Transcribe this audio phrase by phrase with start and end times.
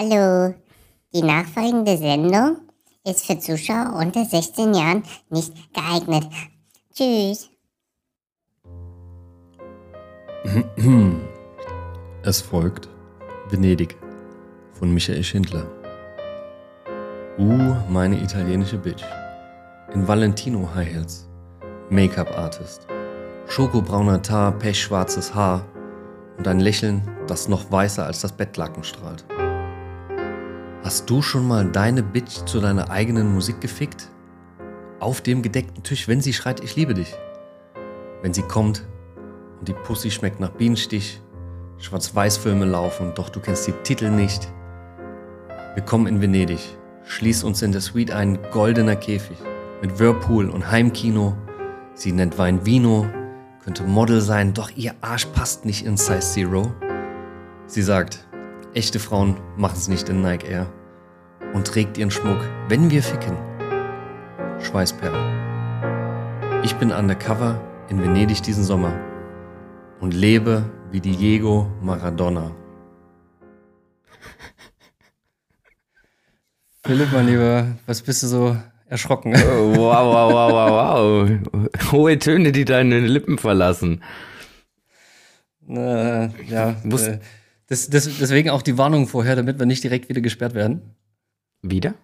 [0.00, 0.54] Hallo,
[1.12, 2.58] die nachfolgende Sendung
[3.04, 6.24] ist für Zuschauer unter 16 Jahren nicht geeignet.
[6.94, 7.50] Tschüss.
[12.22, 12.88] Es folgt
[13.50, 13.96] Venedig
[14.72, 15.66] von Michael Schindler.
[17.36, 19.02] Uh, meine italienische Bitch.
[19.94, 21.28] In Valentino High Heels.
[21.90, 22.86] Make-up-Artist.
[23.48, 25.64] Schokobrauner Tar, pechschwarzes Haar
[26.36, 29.24] und ein Lächeln, das noch weißer als das Bettlaken strahlt.
[30.88, 34.08] Hast du schon mal deine Bitch zu deiner eigenen Musik gefickt?
[35.00, 37.14] Auf dem gedeckten Tisch, wenn sie schreit, ich liebe dich.
[38.22, 38.86] Wenn sie kommt
[39.58, 41.20] und die Pussy schmeckt nach Bienenstich,
[41.76, 44.50] Schwarz-Weiß-Filme laufen, doch du kennst die Titel nicht.
[45.74, 46.78] Willkommen in Venedig.
[47.04, 49.36] Schließ uns in der Suite ein goldener Käfig
[49.82, 51.36] mit Whirlpool und Heimkino.
[51.92, 53.06] Sie nennt Wein Vino,
[53.62, 56.72] könnte Model sein, doch ihr Arsch passt nicht in Size Zero.
[57.66, 58.26] Sie sagt,
[58.72, 60.66] echte Frauen machen es nicht in Nike Air
[61.54, 62.38] und trägt ihren Schmuck,
[62.68, 63.36] wenn wir ficken.
[64.60, 65.38] Schweißperlen.
[66.64, 68.92] Ich bin undercover in Venedig diesen Sommer
[70.00, 72.50] und lebe wie Diego Maradona.
[76.84, 79.34] Philipp, mein Lieber, was bist du so erschrocken?
[79.36, 81.68] Oh, wow, wow, wow, wow, wow.
[81.92, 84.02] Hohe Töne, die deine Lippen verlassen.
[85.68, 87.18] äh, ja, Muss- äh,
[87.66, 90.94] das, das, deswegen auch die Warnung vorher, damit wir nicht direkt wieder gesperrt werden.
[91.62, 91.94] Wieder?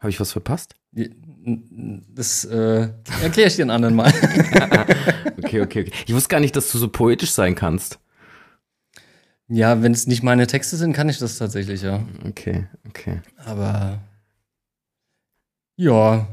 [0.00, 0.74] Habe ich was verpasst?
[0.92, 2.88] Das äh,
[3.22, 4.12] erkläre ich dir einen anderen Mal.
[5.38, 5.92] Okay, okay, okay.
[6.06, 8.00] Ich wusste gar nicht, dass du so poetisch sein kannst.
[9.46, 12.04] ja, wenn es nicht meine Texte sind, kann ich das tatsächlich, ja.
[12.26, 13.20] Okay, okay.
[13.36, 14.00] Aber
[15.76, 16.26] ja,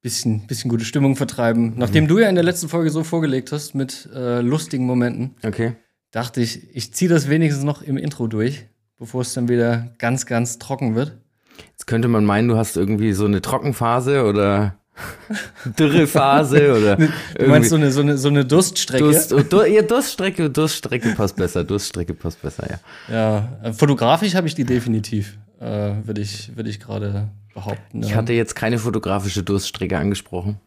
[0.00, 1.74] bisschen, bisschen gute Stimmung vertreiben.
[1.76, 5.76] Nachdem du ja in der letzten Folge so vorgelegt hast mit äh, lustigen Momenten, Okay.
[6.10, 8.66] dachte ich, ich ziehe das wenigstens noch im Intro durch,
[8.98, 11.18] bevor es dann wieder ganz, ganz trocken wird.
[11.70, 14.76] Jetzt könnte man meinen, du hast irgendwie so eine Trockenphase oder
[15.78, 19.04] Dürrephase oder Du meinst so eine, so eine, so eine Durststrecke?
[19.04, 23.12] Durst, oh, Dur, ja, Durststrecke, Durststrecke passt besser, Durststrecke passt besser, ja.
[23.12, 28.02] Ja, äh, fotografisch habe ich die definitiv, äh, würde ich, würd ich gerade behaupten.
[28.02, 30.60] Ich hatte jetzt keine fotografische Durststrecke angesprochen.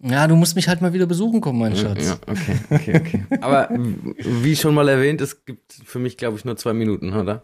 [0.00, 2.08] ja, du musst mich halt mal wieder besuchen kommen, mein Schatz.
[2.08, 3.24] Ja, okay, okay, okay.
[3.40, 3.68] Aber
[4.18, 7.42] wie schon mal erwähnt, es gibt für mich, glaube ich, nur zwei Minuten, oder?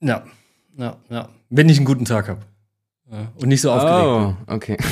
[0.00, 0.24] Ja,
[0.76, 1.28] ja, ja.
[1.48, 2.40] Wenn ich einen guten Tag habe.
[3.10, 4.04] Ja, und nicht so aufgeregt.
[4.04, 4.76] Oh, okay.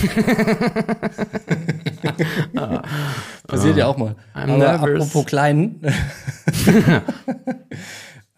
[3.49, 4.15] Passiert ja auch mal.
[4.35, 5.03] I'm Aber nervous.
[5.03, 5.81] apropos Kleinen.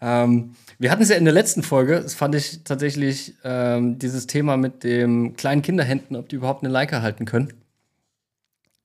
[0.01, 4.25] ähm, wir hatten es ja in der letzten Folge, das fand ich tatsächlich ähm, dieses
[4.25, 7.53] Thema mit dem kleinen Kinderhänden, ob die überhaupt eine Leica halten können.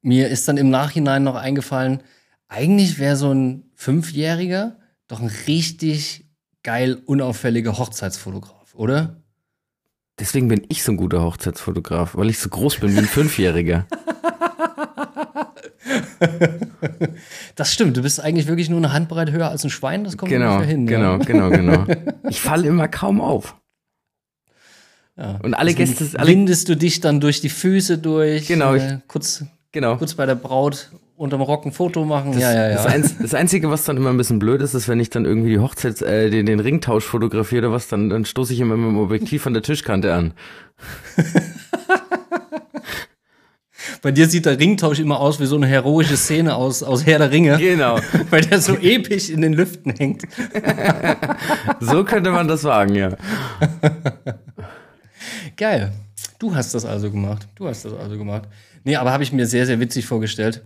[0.03, 2.03] Mir ist dann im Nachhinein noch eingefallen,
[2.49, 4.77] eigentlich wäre so ein Fünfjähriger
[5.09, 6.27] doch ein richtig
[6.63, 9.17] geil unauffälliger Hochzeitsfotograf, oder?
[10.19, 13.87] Deswegen bin ich so ein guter Hochzeitsfotograf, weil ich so groß bin wie ein Fünfjähriger.
[17.57, 20.31] Das stimmt, du bist eigentlich wirklich nur eine Handbreit höher als ein Schwein, das kommt
[20.31, 20.87] genau, ungefähr hin.
[20.87, 21.19] genau, ja.
[21.19, 21.87] genau, genau.
[22.29, 23.57] Ich falle immer kaum auf.
[25.17, 25.39] Ja.
[25.43, 29.45] Und alle Gäste, alle, windest du dich dann durch die Füße durch, Genau, äh, kurz,
[29.71, 29.97] genau.
[29.97, 30.91] kurz bei der Braut
[31.23, 32.39] unterm Rock ein Foto machen.
[32.39, 32.91] ja, ja, Das, ja.
[32.91, 35.51] Einz, das Einzige, was dann immer ein bisschen blöd ist, ist, wenn ich dann irgendwie
[35.51, 38.89] die Hochzeits, äh, den, den Ringtausch fotografiere oder was, dann, dann stoße ich immer mit
[38.91, 40.35] dem Objektiv an der Tischkante an.
[44.01, 47.19] Bei dir sieht der Ringtausch immer aus wie so eine heroische Szene aus, aus Herr
[47.19, 47.99] der Ringe, Genau.
[48.31, 50.23] weil der so episch in den Lüften hängt.
[51.81, 53.11] So könnte man das wagen, ja.
[55.57, 55.93] Geil.
[56.39, 57.47] Du hast das also gemacht.
[57.57, 58.49] Du hast das also gemacht.
[58.85, 60.63] Nee, aber habe ich mir sehr, sehr witzig vorgestellt,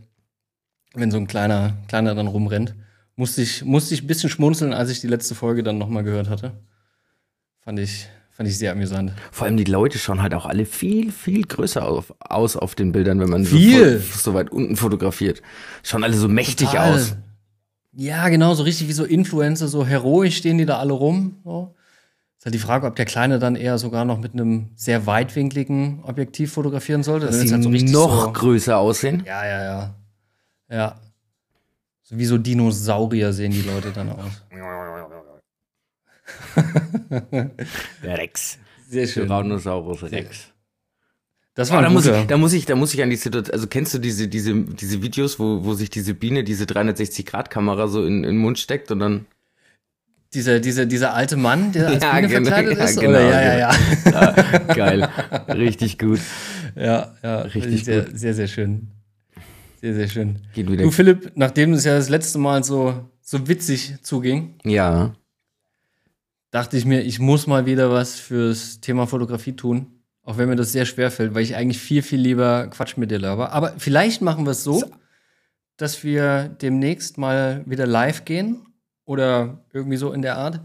[0.97, 2.75] wenn so ein kleiner, kleiner dann rumrennt.
[3.15, 6.29] Musste ich, musste ich ein bisschen schmunzeln, als ich die letzte Folge dann nochmal gehört
[6.29, 6.53] hatte.
[7.61, 9.13] Fand ich, fand ich sehr amüsant.
[9.33, 12.93] Vor allem die Leute schauen halt auch alle viel, viel größer auf, aus auf den
[12.93, 14.01] Bildern, wenn man Viel.
[14.01, 15.43] So, so weit unten fotografiert.
[15.83, 16.95] Schauen alle so mächtig Total.
[16.95, 17.17] aus.
[17.93, 21.39] Ja, genau, so richtig wie so Influencer, so heroisch stehen die da alle rum.
[21.45, 21.75] So.
[22.39, 26.05] Ist halt die Frage, ob der Kleine dann eher sogar noch mit einem sehr weitwinkligen
[26.05, 27.27] Objektiv fotografieren sollte.
[27.27, 29.23] Dass sie halt so noch so, größer aussehen.
[29.27, 29.95] Ja, ja, ja.
[30.71, 31.01] Ja.
[32.03, 34.43] So wie so Dinosaurier sehen die Leute dann aus.
[38.03, 38.59] Rex.
[38.89, 39.27] Sehr schön.
[39.27, 40.53] Tyrannosaurus Rex.
[41.55, 43.17] Das Oh, war da, ein muss ich, da muss ich, da muss ich an die
[43.17, 47.89] Situation, also kennst du diese, diese, diese Videos, wo, wo sich diese Biene diese 360-Grad-Kamera
[47.89, 49.25] so in, in den Mund steckt und dann
[50.35, 53.01] Dieser, dieser, dieser alte Mann, der als Ja, Biene genau, verkleidet ja, ist?
[53.01, 53.31] genau, Oder?
[53.31, 53.75] Ja, ja,
[54.11, 54.75] ja.
[54.75, 55.09] geil,
[55.49, 56.21] richtig gut.
[56.75, 57.39] Ja, ja.
[57.41, 58.19] Richtig sehr, gut.
[58.19, 58.89] sehr, sehr schön.
[59.87, 60.39] Sehr, sehr schön.
[60.53, 60.83] Geht wieder.
[60.83, 65.15] Du, Philipp, nachdem es ja das letzte Mal so, so witzig zuging, Ja,
[66.51, 69.87] dachte ich mir, ich muss mal wieder was fürs Thema Fotografie tun.
[70.25, 73.13] Auch wenn mir das sehr schwer fällt, weil ich eigentlich viel, viel lieber Quatsch mit
[73.13, 73.53] dir laber.
[73.53, 74.83] Aber vielleicht machen wir es so,
[75.77, 78.67] dass wir demnächst mal wieder live gehen
[79.05, 80.63] oder irgendwie so in der Art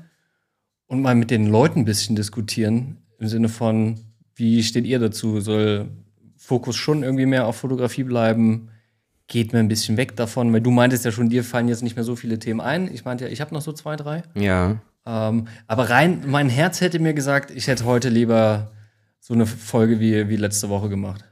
[0.88, 4.00] und mal mit den Leuten ein bisschen diskutieren im Sinne von,
[4.33, 5.41] wie steht ihr dazu?
[5.41, 5.89] Soll
[6.38, 8.69] Fokus schon irgendwie mehr auf Fotografie bleiben?
[9.31, 11.95] Geht mir ein bisschen weg davon, weil du meintest ja schon, dir fallen jetzt nicht
[11.95, 12.94] mehr so viele Themen ein.
[12.94, 14.24] Ich meinte ja, ich habe noch so zwei, drei.
[14.36, 14.81] Ja.
[15.06, 18.72] Ähm, aber rein, mein Herz hätte mir gesagt, ich hätte heute lieber
[19.22, 21.24] so eine Folge wie, wie letzte Woche gemacht.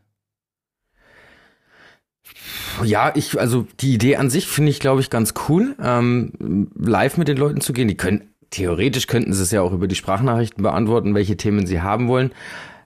[2.86, 7.18] Ja, ich, also die Idee an sich finde ich, glaube ich, ganz cool, ähm, live
[7.18, 7.90] mit den Leuten zu gehen.
[7.90, 11.82] Die können, theoretisch könnten sie es ja auch über die Sprachnachrichten beantworten, welche Themen sie
[11.82, 12.32] haben wollen.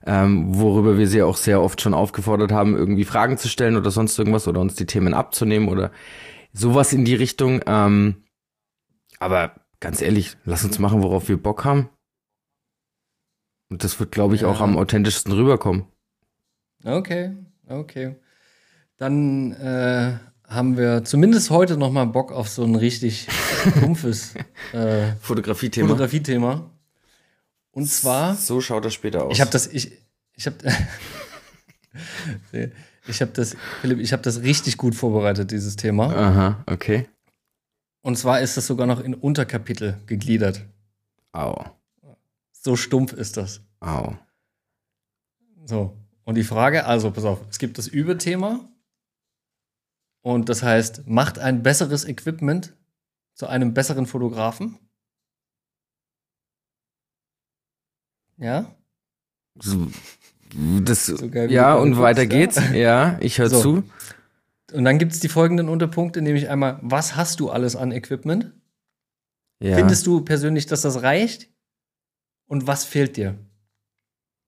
[0.06, 3.90] Ähm, worüber wir sie auch sehr oft schon aufgefordert haben, irgendwie Fragen zu stellen oder
[3.90, 5.90] sonst irgendwas oder uns die Themen abzunehmen oder
[6.52, 7.62] sowas in die Richtung.
[7.66, 8.24] Ähm,
[9.18, 11.88] aber ganz ehrlich, lass uns machen, worauf wir Bock haben.
[13.70, 14.48] Und das wird, glaube ich, Ja.
[14.48, 15.86] auch am authentischsten rüberkommen.
[16.84, 17.32] Okay,
[17.66, 18.16] okay.
[18.98, 23.26] Dann äh, haben wir zumindest heute noch mal Bock auf so ein richtig
[23.76, 24.34] stumpfes
[24.72, 25.88] äh, Fotografie-Thema.
[25.88, 26.70] Fotografie-Thema.
[27.74, 29.32] Und zwar So schaut das später aus.
[29.32, 29.90] Ich habe das, ich,
[30.34, 30.56] ich habe,
[33.08, 36.14] ich habe das, Philipp, ich habe das richtig gut vorbereitet, dieses Thema.
[36.14, 37.08] Aha, okay.
[38.00, 40.64] Und zwar ist das sogar noch in Unterkapitel gegliedert.
[41.32, 41.64] Au.
[42.52, 43.60] So stumpf ist das.
[43.80, 44.14] Au.
[45.64, 45.96] So.
[46.24, 48.60] Und die Frage, also pass auf, es gibt das Überthema.
[50.22, 52.72] Und das heißt, macht ein besseres Equipment
[53.34, 54.78] zu einem besseren Fotografen?
[58.38, 58.74] Ja?
[59.60, 59.88] So,
[60.82, 62.60] Das, So ja, und weiter guckst, geht's.
[62.72, 63.60] Ja, ich höre So.
[63.62, 63.82] zu.
[64.72, 68.52] Und dann gibt es die folgenden Unterpunkte, nämlich einmal, was hast du alles an Equipment?
[69.60, 69.76] Ja.
[69.76, 71.48] Findest du persönlich, dass das reicht?
[72.46, 73.38] Und was fehlt dir?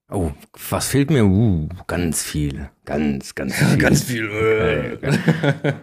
[0.09, 0.31] oh,
[0.71, 1.25] was fehlt mir?
[1.25, 2.71] Uh, ganz viel.
[2.85, 3.55] Ganz, ganz
[4.05, 4.99] viel.
[5.00, 5.75] viel.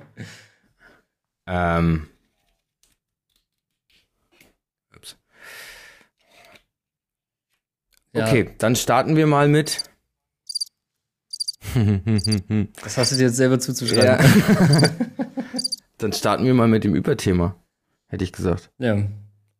[1.45, 2.07] Ähm.
[8.13, 8.27] Ja.
[8.27, 9.83] Okay, dann starten wir mal mit.
[12.83, 13.59] Das hast du dir jetzt selber Ja.
[13.59, 14.25] zuzuschreiben.
[15.97, 17.55] dann starten wir mal mit dem Überthema,
[18.07, 18.69] hätte ich gesagt.
[18.77, 18.97] Ja.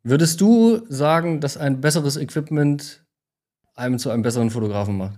[0.04, 3.04] Würdest du sagen, dass ein besseres Equipment
[3.76, 5.18] einem zu einem besseren Fotografen macht?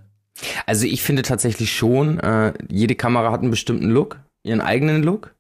[0.66, 5.34] Also ich finde tatsächlich schon, äh, jede Kamera hat einen bestimmten Look, ihren eigenen Look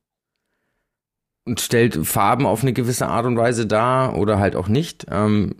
[1.45, 5.05] und stellt Farben auf eine gewisse Art und Weise dar oder halt auch nicht.
[5.11, 5.55] Ähm,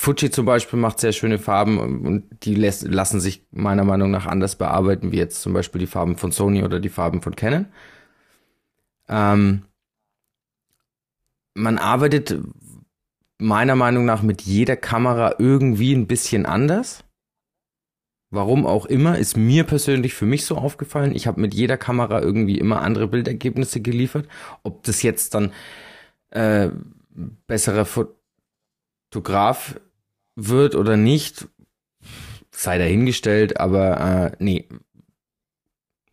[0.00, 4.26] Fuji zum Beispiel macht sehr schöne Farben und die lässt, lassen sich meiner Meinung nach
[4.26, 7.66] anders bearbeiten, wie jetzt zum Beispiel die Farben von Sony oder die Farben von Canon.
[9.08, 9.64] Ähm,
[11.54, 12.38] man arbeitet
[13.38, 17.02] meiner Meinung nach mit jeder Kamera irgendwie ein bisschen anders.
[18.30, 21.12] Warum auch immer, ist mir persönlich für mich so aufgefallen.
[21.12, 24.28] Ich habe mit jeder Kamera irgendwie immer andere Bildergebnisse geliefert.
[24.62, 25.52] Ob das jetzt dann
[26.30, 26.68] äh,
[27.48, 27.84] besserer
[29.10, 29.80] Fotograf
[30.38, 31.48] wird oder nicht,
[32.52, 34.68] sei dahingestellt, aber äh, nee.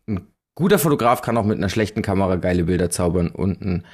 [0.06, 3.86] Ein guter Fotograf kann auch mit einer schlechten Kamera geile Bilder zaubern und ein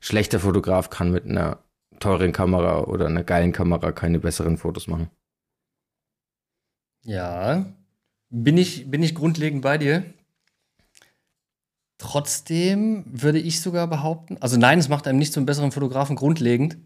[0.00, 1.58] schlechter Fotograf kann mit einer
[2.00, 5.10] teuren Kamera oder einer geilen Kamera keine besseren Fotos machen.
[7.04, 7.64] Ja.
[8.30, 10.04] Bin ich, bin ich grundlegend bei dir?
[11.96, 16.76] Trotzdem würde ich sogar behaupten, also nein, es macht einem nicht zum besseren Fotografen grundlegend,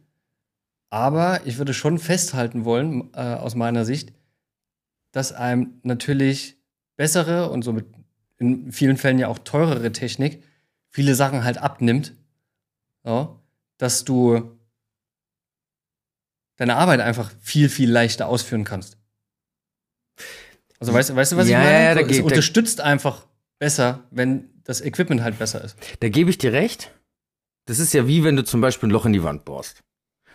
[0.92, 4.12] aber ich würde schon festhalten wollen, äh, aus meiner Sicht,
[5.10, 6.58] dass einem natürlich
[6.96, 7.86] bessere und somit
[8.38, 10.42] in vielen Fällen ja auch teurere Technik
[10.90, 12.12] viele Sachen halt abnimmt,
[13.04, 13.34] ja,
[13.78, 14.58] dass du
[16.56, 18.98] deine Arbeit einfach viel, viel leichter ausführen kannst.
[20.78, 21.84] Also weißt, du- weißt du, was Ja, ich meine?
[21.84, 23.26] ja, So, es geht- unterstützt einfach
[23.58, 25.76] besser, wenn das Equipment halt besser ist.
[26.00, 26.92] Da gebe ich dir recht.
[27.66, 29.82] Das ist ja wie wenn du zum Beispiel ein Loch in die Wand bohrst.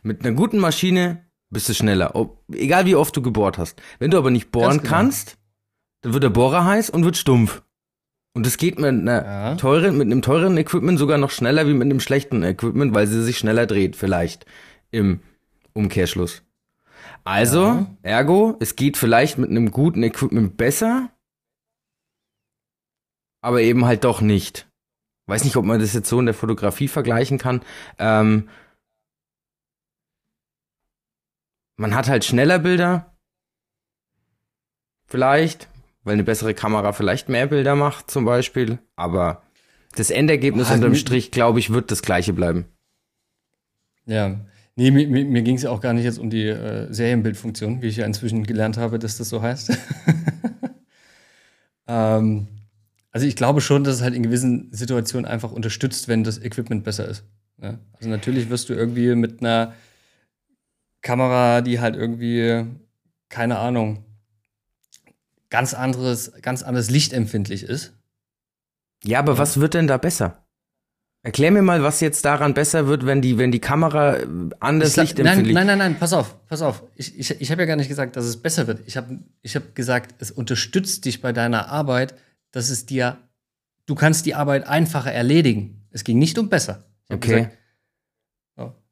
[0.07, 2.15] Mit einer guten Maschine bist du schneller.
[2.15, 3.81] Ob, egal wie oft du gebohrt hast.
[3.99, 4.89] Wenn du aber nicht bohren genau.
[4.89, 5.37] kannst,
[6.01, 7.61] dann wird der Bohrer heiß und wird stumpf.
[8.33, 9.55] Und das geht mit einer Ja.
[9.55, 13.21] teuren, mit einem teuren Equipment sogar noch schneller wie mit einem schlechten Equipment, weil sie
[13.21, 14.45] sich schneller dreht, vielleicht.
[14.91, 15.19] Im
[15.73, 16.43] Umkehrschluss.
[17.25, 17.87] Also, Ja.
[18.03, 21.09] ergo, es geht vielleicht mit einem guten Equipment besser,
[23.41, 24.67] aber eben halt doch nicht.
[25.25, 27.61] Weiß nicht, ob man das jetzt so in der Fotografie vergleichen kann.
[27.99, 28.47] Ähm,
[31.77, 33.15] man hat halt schneller Bilder.
[35.05, 35.69] Vielleicht,
[36.03, 38.79] weil eine bessere Kamera vielleicht mehr Bilder macht, zum Beispiel.
[38.96, 39.43] Aber
[39.96, 42.65] das Endergebnis Boah, unterm Strich, glaube ich, wird das gleiche bleiben.
[44.05, 44.39] Ja.
[44.75, 47.81] Nee, mir, mir, mir ging es ja auch gar nicht jetzt um die äh, Serienbildfunktion,
[47.81, 49.72] wie ich ja inzwischen gelernt habe, dass das so heißt.
[51.88, 52.48] ähm,
[53.12, 56.84] also ich glaube schon, dass es halt in gewissen Situationen einfach unterstützt, wenn das Equipment
[56.84, 57.24] besser ist.
[57.60, 57.79] Ja?
[57.93, 59.74] Also natürlich wirst du irgendwie mit einer
[61.07, 62.65] Kamera, die halt irgendwie,
[63.29, 64.03] keine Ahnung,
[65.49, 67.93] ganz anderes, ganz anderes lichtempfindlich ist.
[69.05, 70.43] Ja, aber was wird denn da besser?
[71.23, 74.27] Erklär mir mal, was jetzt daran besser wird, wenn die, wenn die Kamera äh,
[74.59, 76.83] anders sag- lichtempfindlich Nein, nein, nein, nein, pass auf, pass auf.
[76.95, 78.81] Ich, ich, ich habe ja gar nicht gesagt, dass es besser wird.
[78.85, 82.15] Ich habe ich hab gesagt, es unterstützt dich bei deiner Arbeit,
[82.51, 83.17] dass es dir,
[83.85, 85.87] du kannst die Arbeit einfacher erledigen.
[85.91, 86.83] Es ging nicht um besser.
[87.09, 87.35] Ich Okay.
[87.35, 87.56] Gesagt,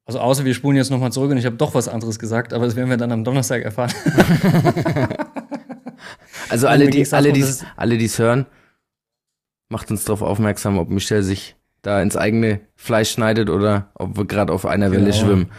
[0.06, 2.66] also außer wir spulen jetzt nochmal zurück und ich habe doch was anderes gesagt, aber
[2.66, 3.92] das werden wir dann am Donnerstag erfahren.
[6.50, 8.46] Also alle, die, alle, die's, alle, die es hören,
[9.70, 14.26] macht uns darauf aufmerksam, ob Michelle sich da ins eigene Fleisch schneidet oder ob wir
[14.26, 15.16] gerade auf einer Welle Genau.
[15.16, 15.52] schwimmen.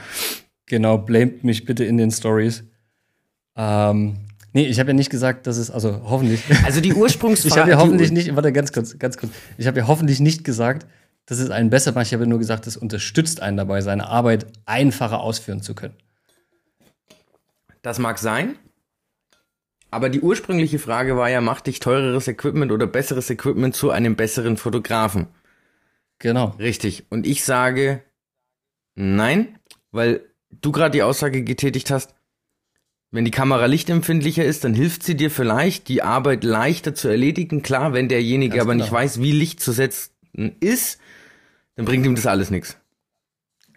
[0.66, 2.64] Genau, blamet mich bitte in den Stories.
[3.56, 4.16] Ähm,
[4.52, 6.42] nee, ich habe ja nicht gesagt, dass es, also hoffentlich.
[6.64, 7.54] Also die Ursprungsfrage.
[7.54, 9.32] Ich habe ja hoffentlich nicht, warte, ganz kurz, ganz kurz.
[9.58, 10.86] Ich habe ja hoffentlich nicht gesagt,
[11.26, 12.06] dass es einen besser macht.
[12.06, 15.96] Ich habe nur gesagt, es unterstützt einen dabei, seine Arbeit einfacher ausführen zu können.
[17.82, 18.56] Das mag sein.
[19.90, 24.16] Aber die ursprüngliche Frage war ja, macht dich teureres Equipment oder besseres Equipment zu einem
[24.16, 25.28] besseren Fotografen?
[26.18, 26.54] Genau.
[26.58, 27.06] Richtig.
[27.10, 28.02] Und ich sage
[28.94, 29.58] nein,
[29.90, 32.14] weil du gerade die Aussage getätigt hast,
[33.12, 37.62] wenn die Kamera lichtempfindlicher ist, dann hilft sie dir vielleicht, die Arbeit leichter zu erledigen.
[37.62, 38.84] Klar, wenn derjenige Ganz aber genau.
[38.84, 40.10] nicht weiß, wie Licht zu setzen
[40.60, 41.00] ist,
[41.76, 42.76] dann bringt ihm das alles nichts.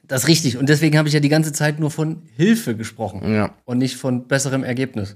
[0.03, 0.57] Das ist richtig.
[0.57, 3.55] Und deswegen habe ich ja die ganze Zeit nur von Hilfe gesprochen Ja.
[3.65, 5.15] und nicht von besserem Ergebnis.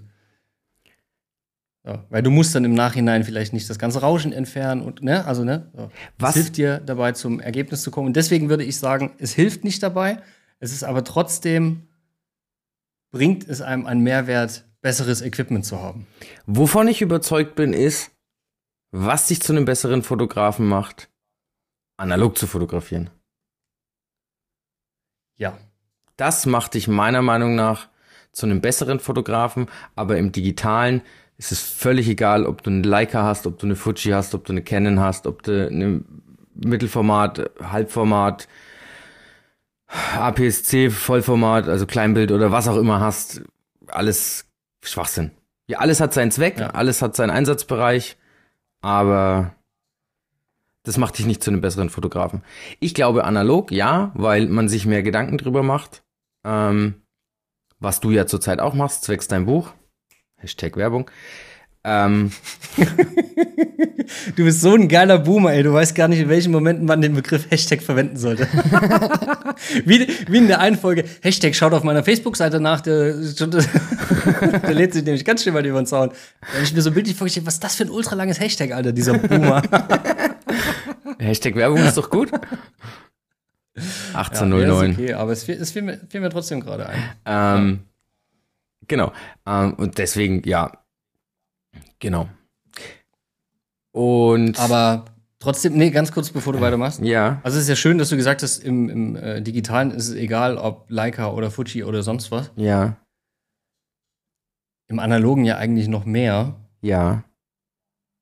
[1.85, 5.25] Ja, weil du musst dann im Nachhinein vielleicht nicht das ganze Rauschen entfernen und, ne,
[5.25, 5.69] also, ne?
[5.75, 5.91] So.
[6.17, 8.07] Was- Es hilft dir dabei, zum Ergebnis zu kommen.
[8.07, 10.21] Und deswegen würde ich sagen, es hilft nicht dabei.
[10.59, 11.87] Es ist aber trotzdem,
[13.11, 16.07] bringt es einem einen Mehrwert, besseres Equipment zu haben.
[16.45, 18.11] Wovon ich überzeugt bin, ist,
[18.91, 21.09] was dich zu einem besseren Fotografen macht,
[22.03, 23.09] analog zu fotografieren.
[25.37, 25.57] Ja.
[26.17, 27.87] Das macht dich meiner Meinung nach
[28.31, 31.01] zu einem besseren Fotografen, aber im digitalen
[31.37, 34.45] ist es völlig egal, ob du eine Leica hast, ob du eine Fuji hast, ob
[34.45, 36.03] du eine Canon hast, ob du eine
[36.53, 38.47] Mittelformat, Halbformat,
[39.87, 43.41] APS-C, Vollformat, also Kleinbild oder was auch immer hast.
[43.87, 44.45] Alles
[44.83, 45.31] Schwachsinn.
[45.67, 46.69] Ja, alles hat seinen Zweck, Ja.
[46.71, 48.17] alles hat seinen Einsatzbereich,
[48.81, 49.55] aber
[50.83, 52.43] das macht dich nicht zu einem besseren Fotografen.
[52.79, 56.03] Ich glaube analog, ja, weil man sich mehr Gedanken drüber macht.
[56.45, 56.95] Ähm,
[57.79, 59.73] was du ja zurzeit auch machst, zwecks dein Buch.
[60.37, 61.09] Hashtag Werbung.
[61.83, 62.31] Ähm,
[64.35, 65.63] Du bist so ein geiler Boomer, ey.
[65.63, 68.47] Du weißt gar nicht, in welchen Momenten man den Begriff Hashtag verwenden sollte.
[69.85, 74.93] wie, wie in der einen Folge, Hashtag schaut auf meiner Facebook-Seite nach, der, der lädt
[74.93, 76.11] sich nämlich ganz schön weit über den Zaun.
[76.41, 79.17] Hab ich mir so bildlich vorgestellt, was ist das für ein ultralanges Hashtag, Alter, dieser
[79.17, 79.61] Boomer.
[81.23, 82.31] Hashtag Werbung ist doch gut.
[83.75, 84.91] Ja, 1809.
[84.91, 87.03] ist okay, aber es fiel, es fiel, mir, fiel mir trotzdem gerade ein.
[87.25, 87.79] Ähm,
[88.87, 89.11] Genau.
[89.45, 90.71] Ähm, und deswegen, ja.
[91.99, 92.29] Genau.
[93.91, 94.59] Und.
[94.59, 95.05] Aber
[95.39, 97.01] trotzdem, nee, ganz kurz, bevor du weitermachst.
[97.01, 97.39] Ja.
[97.43, 100.15] Also es ist ja schön, dass du gesagt hast, im, im äh, Digitalen ist es
[100.15, 102.51] egal, ob Leica oder Fuji oder sonst was.
[102.55, 102.97] Ja.
[104.87, 106.55] Im Analogen ja eigentlich noch mehr.
[106.81, 107.23] Ja.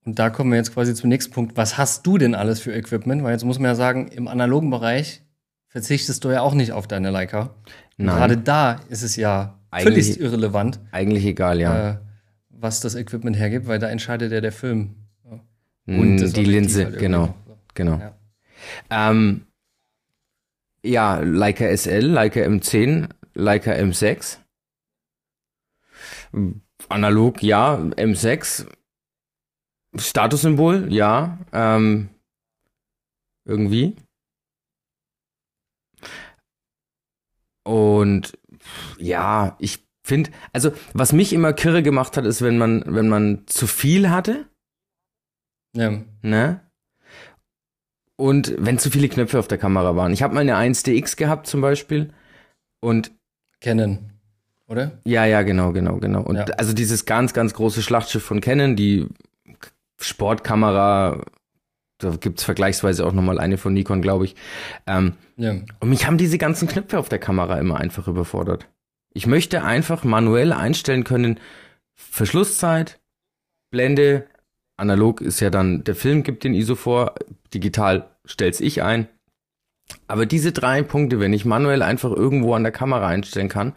[0.03, 1.57] Und da kommen wir jetzt quasi zum nächsten Punkt.
[1.57, 3.23] Was hast du denn alles für Equipment?
[3.23, 5.21] Weil jetzt muss man ja sagen, im analogen Bereich
[5.67, 7.53] verzichtest du ja auch nicht auf deine Leica.
[7.97, 8.15] Und Nein.
[8.17, 11.89] Gerade da ist es ja Eigentlich- völlig irrelevant, Eigentlich egal, ja.
[11.91, 11.97] äh,
[12.49, 14.95] was das Equipment hergibt, weil da entscheidet ja der Film.
[15.85, 17.33] Mm, das die Objektiv Linse, halt genau.
[17.73, 17.99] Genau.
[17.99, 18.13] Ja.
[18.89, 19.45] Ähm,
[20.83, 24.37] ja, Leica SL, Leica M10, Leica M6.
[26.89, 28.65] Analog, ja, M6.
[29.97, 31.37] Statussymbol, ja.
[31.51, 32.09] Ähm,
[33.45, 33.95] irgendwie.
[37.63, 38.37] Und
[38.97, 43.43] ja, ich finde, also was mich immer kirre gemacht hat, ist, wenn man, wenn man
[43.47, 44.45] zu viel hatte.
[45.75, 46.01] Ja.
[46.21, 46.61] Ne?
[48.17, 50.13] Und wenn zu viele Knöpfe auf der Kamera waren.
[50.13, 52.13] Ich habe mal eine 1DX gehabt zum Beispiel.
[52.79, 53.11] Und
[53.61, 54.11] Canon,
[54.67, 54.99] oder?
[55.05, 56.21] ja, ja, genau, genau, genau.
[56.21, 56.45] Und Ja.
[56.57, 59.07] also dieses ganz, ganz große Schlachtschiff von Canon, die
[60.03, 61.21] Sportkamera,
[61.99, 64.35] da gibt's vergleichsweise auch nochmal eine von Nikon, glaube ich.
[64.87, 65.55] Ähm, Ja.
[65.79, 68.67] und mich haben diese ganzen Knöpfe auf der Kamera immer einfach überfordert.
[69.13, 71.39] Ich möchte einfach manuell einstellen können,
[71.95, 72.99] Verschlusszeit,
[73.71, 74.27] Blende,
[74.77, 77.15] analog ist ja dann, der Film gibt den ISO vor,
[77.53, 79.07] digital stell's ich ein.
[80.07, 83.73] Aber diese drei Punkte, wenn ich manuell einfach irgendwo an der Kamera einstellen kann,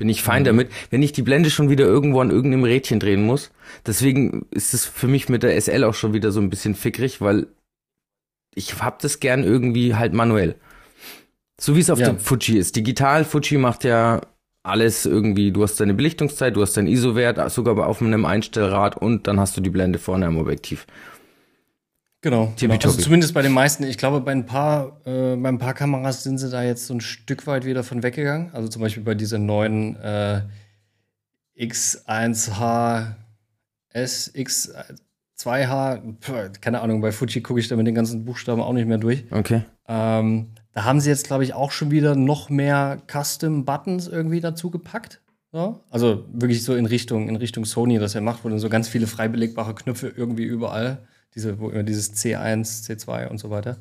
[0.00, 0.70] bin ich fein damit.
[0.88, 3.50] Wenn ich die Blende schon wieder irgendwo an irgendeinem Rädchen drehen muss,
[3.86, 7.20] deswegen ist es für mich mit der SL auch schon wieder so ein bisschen fickrig,
[7.20, 7.46] weil
[8.54, 10.56] ich hab das gern irgendwie halt manuell.
[11.60, 12.06] So wie es auf Ja.
[12.08, 12.76] dem Fuji ist.
[12.76, 14.22] Digital, Fuji macht ja
[14.62, 19.26] alles irgendwie, du hast deine Belichtungszeit, du hast deinen ISO-Wert, sogar auf einem Einstellrad und
[19.26, 20.86] dann hast du die Blende vorne am Objektiv.
[22.22, 22.52] Genau.
[22.58, 22.74] genau.
[22.74, 23.84] Also zumindest bei den meisten.
[23.84, 26.94] Ich glaube, bei ein paar, äh, bei ein paar Kameras sind sie da jetzt so
[26.94, 28.50] ein Stück weit wieder von weggegangen.
[28.52, 30.42] Also zum Beispiel bei dieser neuen äh,
[31.58, 33.14] X1H
[33.92, 38.72] S, X2H, pf, keine Ahnung, bei Fuji gucke ich da mit den ganzen Buchstaben auch
[38.72, 39.24] nicht mehr durch.
[39.30, 39.62] Okay.
[39.88, 44.70] Ähm, da haben sie jetzt, glaube ich, auch schon wieder noch mehr Custom-Buttons irgendwie dazu
[44.70, 45.20] gepackt.
[45.52, 45.80] Ja?
[45.90, 48.88] Also wirklich so in Richtung, in Richtung Sony, das er macht, wo dann so ganz
[48.88, 53.78] viele frei belegbare Knöpfe irgendwie überall, diese, wo immer dieses C1, C2 und so weiter.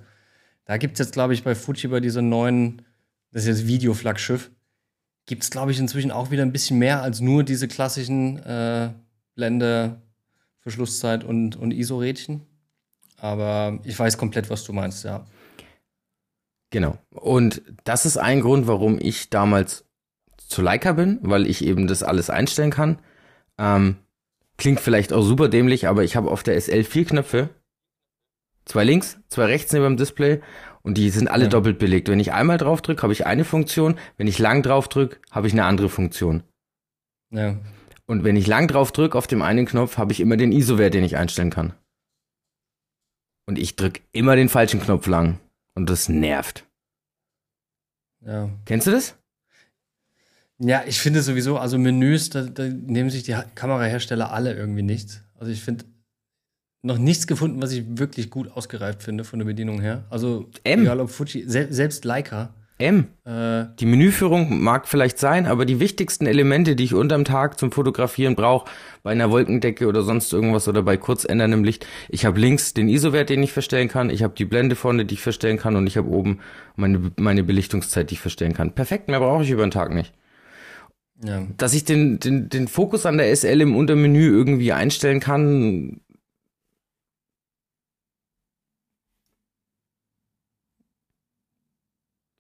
[0.65, 2.83] Da gibt es jetzt, glaube ich, bei Fuji bei diesem neuen,
[3.31, 4.51] das ist jetzt Video-Flaggschiff,
[5.25, 8.91] gibt es, glaube ich, inzwischen auch wieder ein bisschen mehr als nur diese klassischen äh,
[9.35, 10.01] Blende,
[10.59, 12.41] Verschlusszeit und, und ISO-Rädchen.
[13.17, 15.25] Aber ich weiß komplett, was du meinst, ja.
[16.71, 16.97] Genau.
[17.09, 19.85] Und das ist ein Grund, warum ich damals
[20.37, 22.99] zu Leica bin, weil ich eben das alles einstellen kann.
[23.57, 23.97] Ähm,
[24.59, 27.49] klingt vielleicht auch super dämlich, aber ich habe auf der SL vier Knöpfe.
[28.65, 30.41] Zwei links, zwei rechts neben dem Display
[30.83, 31.49] und die sind alle Ja.
[31.49, 32.07] doppelt belegt.
[32.07, 33.97] Wenn ich einmal drauf drücke, habe ich eine Funktion.
[34.17, 36.43] Wenn ich lang drauf drücke, habe ich eine andere Funktion.
[37.31, 37.57] Ja.
[38.05, 40.93] Und wenn ich lang drauf drücke auf dem einen Knopf, habe ich immer den ISO-Wert,
[40.93, 41.73] den ich einstellen kann.
[43.47, 45.39] Und ich drücke immer den falschen Knopf lang.
[45.75, 46.65] Und das nervt.
[48.21, 48.49] Ja.
[48.65, 49.17] Kennst du das?
[50.61, 55.21] Ja, ich finde sowieso, also Menüs, da, da nehmen sich die Kamerahersteller alle irgendwie nichts.
[55.37, 55.85] Also ich finde
[56.81, 60.05] noch nichts gefunden, was ich wirklich gut ausgereift finde von der Bedienung her.
[60.09, 60.81] Also M.
[60.81, 62.53] egal ob Fuji, sel selbst Leica.
[62.77, 63.07] M.
[63.25, 67.73] Äh, Die Menüführung mag vielleicht sein, aber die wichtigsten Elemente, die ich unterm Tag zum
[67.73, 68.69] Fotografieren brauche,
[69.03, 72.87] bei einer Wolkendecke oder sonst irgendwas oder bei kurz änderndem Licht, ich habe links den
[72.87, 75.87] ISO-Wert, den ich verstellen kann, ich habe die Blende vorne, die ich verstellen kann und
[75.87, 76.39] ich habe oben
[76.77, 78.71] meine, meine Belichtungszeit, die ich verstellen kann.
[78.71, 80.13] Perfekt, mehr brauche ich über den Tag nicht.
[81.23, 81.45] Ja.
[81.57, 86.01] Dass ich den, den, den Fokus an der SL im Untermenü irgendwie einstellen kann,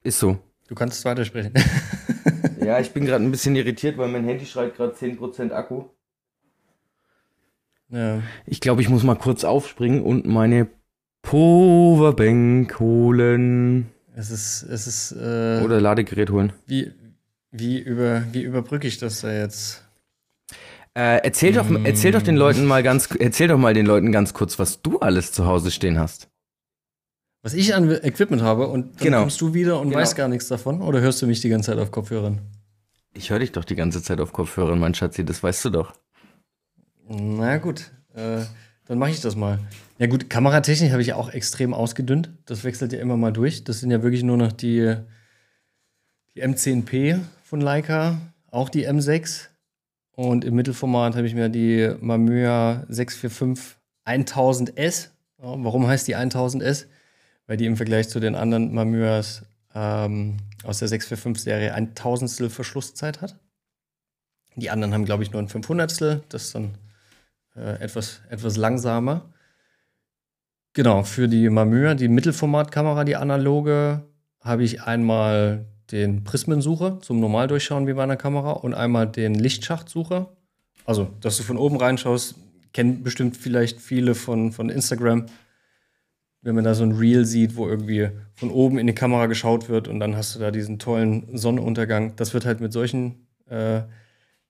[0.03, 0.37] ist so.
[0.67, 1.53] Du kannst weitersprechen.
[2.61, 5.85] Ja, ich bin gerade ein bisschen irritiert, weil mein Handy schreit gerade 10% Akku.
[7.89, 8.21] ja.
[8.45, 10.67] Ich glaube, ich muss mal kurz aufspringen und meine
[11.23, 13.89] Powerbank holen.
[14.13, 16.51] Es ist, es ist, äh, Oder Ladegerät holen.
[16.67, 16.91] wie,
[17.51, 19.83] wie, über, wie überbrücke ich das da jetzt?
[20.95, 24.33] Äh, erzähl doch, erzähl doch den Leuten mal ganz, erzähl doch mal den Leuten ganz
[24.33, 26.29] kurz, was du alles zu Hause stehen hast.
[27.41, 29.19] Was ich an Equipment habe und dann Genau.
[29.21, 29.99] kommst du wieder und Genau.
[30.01, 30.81] weißt gar nichts davon?
[30.81, 32.39] Oder hörst du mich die ganze Zeit auf Kopfhörern?
[33.13, 35.93] Ich höre dich doch die ganze Zeit auf Kopfhörern, mein Schatzi, das weißt du doch.
[37.07, 38.41] Na gut, äh,
[38.85, 39.59] dann mache ich das mal.
[39.99, 42.29] Ja gut, Kameratechnik habe ich ja auch extrem ausgedünnt.
[42.45, 43.63] Das wechselt ja immer mal durch.
[43.63, 44.95] Das sind ja wirklich nur noch die,
[46.35, 49.47] die M10P von Leica, auch die M6.
[50.11, 55.07] Und im Mittelformat habe ich mir die Mamiya 645 1000S.
[55.41, 56.85] Ja, warum heißt die 1000S?
[57.47, 63.21] Weil die im Vergleich zu den anderen Mamiyas ähm, aus der 645-Serie ein Tausendstel Verschlusszeit
[63.21, 63.39] hat.
[64.55, 66.21] Die anderen haben, glaube ich, nur ein 500stel.
[66.29, 66.77] Das ist dann
[67.55, 69.33] äh, etwas, etwas langsamer.
[70.73, 74.03] Genau, für die Mamiya, die Mittelformatkamera, die analoge,
[74.39, 80.29] habe ich einmal den Prismensucher zum Normaldurchschauen wie bei einer Kamera und einmal den Lichtschachtsucher.
[80.85, 82.35] Also, dass du von oben reinschaust,
[82.73, 85.25] kennen bestimmt vielleicht viele von, von Instagram,
[86.41, 89.69] wenn man da so ein Reel sieht, wo irgendwie von oben in die Kamera geschaut
[89.69, 92.15] wird und dann hast du da diesen tollen Sonnenuntergang.
[92.15, 93.81] Das wird halt mit solchen äh,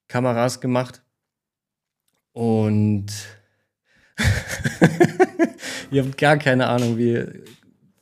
[0.07, 1.01] Kameras gemacht.
[2.33, 3.07] Und
[5.91, 7.25] ihr habt gar keine Ahnung, wie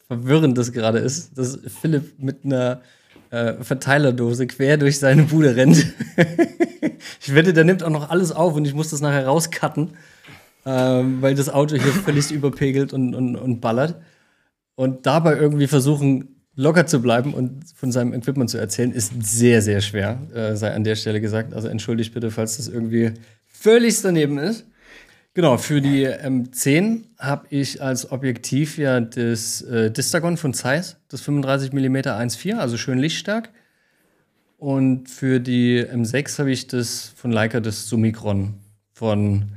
[0.08, 2.82] verwirrend das gerade ist, dass Philipp mit einer
[3.30, 5.78] äh, Verteilerdose quer durch seine Bude rennt.
[7.22, 9.92] ich wette, der nimmt auch noch alles auf und ich muss das nachher rauscutten,
[10.66, 13.96] ähm, weil das Auto hier völlig überpegelt und, und, und ballert.
[14.76, 19.62] Und dabei irgendwie versuchen, locker zu bleiben und von seinem Equipment zu erzählen, ist sehr,
[19.62, 21.54] sehr schwer, äh, sei an der Stelle gesagt.
[21.54, 23.14] Also entschuldigt bitte, falls das irgendwie
[23.46, 24.66] völlig daneben ist.
[25.38, 31.22] Genau, für die M10 habe ich als Objektiv ja das äh, Distagon von Zeiss, das
[31.22, 33.52] 35 mm 1.4, also schön lichtstark.
[34.58, 38.56] Und für die M6 habe ich das von Leica das Summicron
[38.94, 39.52] von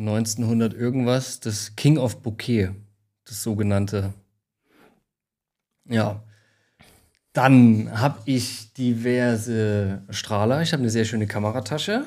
[0.00, 2.70] 1900 irgendwas, das King of Bouquet,
[3.24, 4.14] das sogenannte.
[5.88, 6.24] Ja.
[7.32, 10.62] Dann habe ich diverse Strahler.
[10.62, 12.04] Ich habe eine sehr schöne Kameratasche.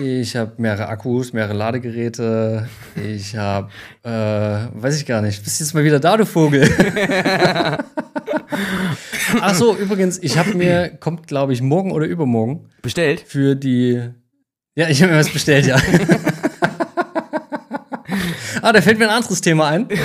[0.00, 2.68] Ich habe mehrere Akkus, mehrere Ladegeräte.
[2.94, 3.70] Ich habe,
[4.02, 5.42] äh, weiß ich gar nicht.
[5.42, 6.68] Bist jetzt mal wieder da, du Vogel?
[9.40, 13.24] Ach so, übrigens, ich habe mir, kommt glaube ich morgen oder übermorgen Bestellt?
[13.26, 14.02] für die.
[14.74, 15.76] Ja, ich habe mir was bestellt, ja.
[18.62, 19.88] ah, da fällt mir ein anderes Thema ein.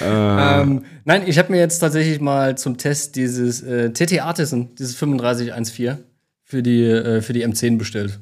[0.00, 4.96] ähm, nein, ich habe mir jetzt tatsächlich mal zum Test dieses äh, TT Artisan, dieses
[4.96, 6.07] 3514
[6.48, 8.18] für die, äh, für die M10 bestellt.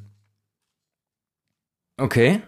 [1.97, 2.41] Okay.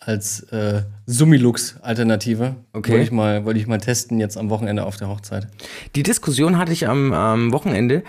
[0.00, 2.56] Als äh, Summilux-Alternative.
[2.72, 2.90] Okay.
[2.92, 5.46] Wollte ich, mal, wollte ich mal testen jetzt am Wochenende auf der Hochzeit.
[5.94, 8.02] Die Diskussion hatte ich am, am Wochenende,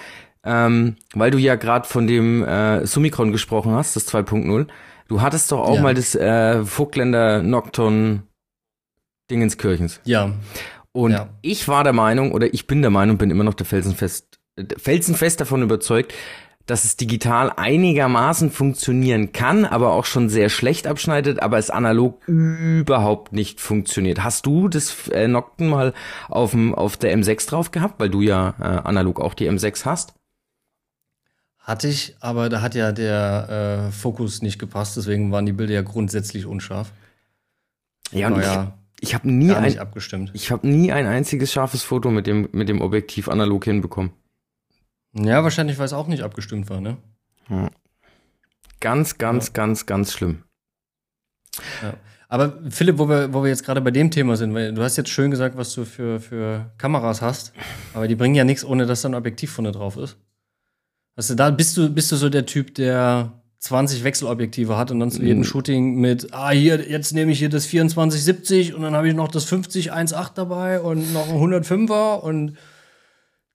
[0.43, 4.67] ähm, weil du ja gerade von dem äh, Summicron gesprochen hast, das 2.0.
[5.07, 5.81] Du hattest doch auch Ja.
[5.83, 8.23] mal das äh, Vogtländer Nocton
[9.29, 10.01] Dingenskirchens.
[10.03, 10.33] Ja.
[10.91, 11.29] Und Ja.
[11.43, 14.39] ich war der Meinung, oder ich bin der Meinung, bin immer noch der felsenfest,
[14.77, 16.13] felsenfest davon überzeugt,
[16.65, 22.25] dass es digital einigermaßen funktionieren kann, aber auch schon sehr schlecht abschneidet, aber es analog
[22.27, 24.23] überhaupt nicht funktioniert.
[24.23, 25.93] Hast du das äh, Nocten mal
[26.29, 29.85] auf, dem, auf der M6 drauf gehabt, weil du ja äh, analog auch die M6
[29.85, 30.13] hast?
[31.59, 35.73] Hatte ich, aber da hat ja der äh, Fokus nicht gepasst, deswegen waren die Bilder
[35.73, 36.91] ja grundsätzlich unscharf.
[38.11, 40.31] Ja, und War ich, ja ich habe nie ein, abgestimmt.
[40.33, 44.13] ich habe nie ein einziges scharfes Foto mit dem, mit dem Objektiv analog hinbekommen.
[45.15, 46.97] Ja, wahrscheinlich, weil es auch nicht abgestimmt war, ne?
[48.79, 50.43] Ganz, ganz, ganz, ganz schlimm.
[52.27, 54.97] Aber Philipp, wo wir, wo wir jetzt gerade bei dem Thema sind, weil du hast
[54.97, 57.53] jetzt schön gesagt, was du für, für Kameras hast,
[57.93, 60.17] aber die bringen ja nichts, ohne dass da ein Objektiv vorne drauf ist.
[61.15, 64.99] Weißt du, da bist du, bist du so der Typ, der 20 Wechselobjektive hat und
[64.99, 65.43] dann zu jedem Mhm.
[65.43, 69.27] Shooting mit, ah, hier, jetzt nehme ich hier das 2470 und dann habe ich noch
[69.29, 72.57] das 5018 dabei und noch ein 105er und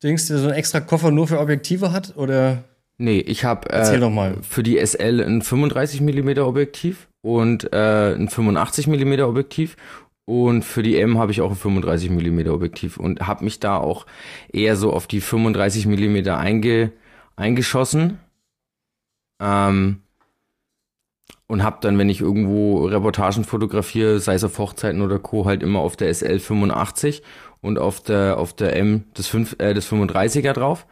[0.03, 2.17] Dings, der so einen extra Koffer nur für Objektive hat?
[2.17, 2.65] Oder
[3.01, 8.89] Nee, ich habe äh, für die SL ein 35 mm Objektiv und äh, ein 85
[8.89, 9.77] mm Objektiv
[10.29, 13.77] und für die M habe ich auch ein 35 mm Objektiv und habe mich da
[13.77, 14.05] auch
[14.53, 16.93] eher so auf die 35 mm einge,
[17.37, 18.19] eingeschossen.
[19.41, 20.03] Ähm,
[21.47, 25.63] und habe dann, wenn ich irgendwo Reportagen fotografiere, sei es auf Hochzeiten oder Co., halt
[25.63, 27.23] immer auf der SL 85
[27.61, 30.87] und auf der auf der M das, 5, äh, das 35er drauf.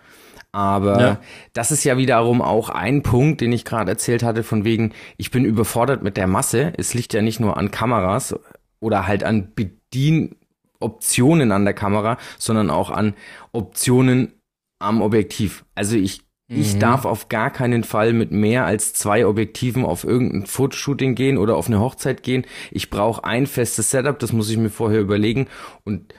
[0.53, 1.21] Aber Ja.
[1.53, 5.31] das ist ja wiederum auch ein Punkt, den ich gerade erzählt hatte, von wegen, ich
[5.31, 6.73] bin überfordert mit der Masse.
[6.79, 8.35] Es liegt ja nicht nur an Kameras
[8.81, 13.15] oder halt an Bedienoptionen an der Kamera, sondern auch an
[13.53, 14.33] Optionen
[14.79, 15.65] am Objektiv.
[15.75, 16.23] Also ich,
[16.55, 16.81] ich Mhm.
[16.81, 21.57] darf auf gar keinen Fall mit mehr als zwei Objektiven auf irgendein Fotoshooting gehen oder
[21.57, 22.47] auf eine Hochzeit gehen.
[22.71, 25.49] Ich brauche ein festes Setup, das muss ich mir vorher überlegen.
[25.85, 26.15] Und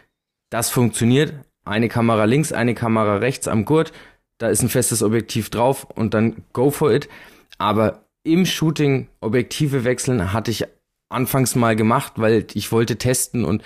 [0.50, 1.34] das funktioniert.
[1.66, 3.92] Eine Kamera links, eine Kamera rechts am Gurt.
[4.38, 7.10] Da ist ein festes Objektiv drauf und dann go for it.
[7.58, 10.66] Aber im Shooting Objektive wechseln hatte ich
[11.10, 13.64] anfangs mal gemacht, weil ich wollte testen und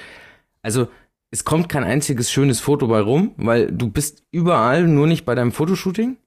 [0.62, 0.88] also
[1.32, 5.34] es kommt kein einziges schönes Foto bei rum, weil du bist überall, nur nicht bei
[5.34, 6.18] deinem Fotoshooting.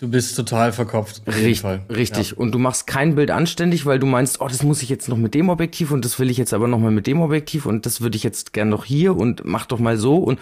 [0.00, 1.20] Du bist total verkopft.
[1.26, 2.38] Richtig, richtig.
[2.38, 5.18] Und du machst kein Bild anständig, weil du meinst, oh, das muss ich jetzt noch
[5.18, 7.84] mit dem Objektiv und das will ich jetzt aber noch mal mit dem Objektiv und
[7.84, 10.40] das würde ich jetzt gern noch hier und mach doch mal so und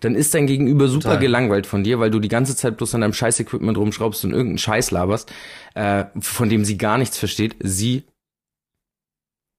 [0.00, 1.20] dann ist dein Gegenüber super Total.
[1.20, 4.58] gelangweilt von dir, weil du die ganze Zeit bloß an deinem Scheiß-Equipment rumschraubst und irgendeinen
[4.58, 5.32] Scheiß laberst,
[5.74, 7.56] äh, von dem sie gar nichts versteht.
[7.60, 8.04] Sie,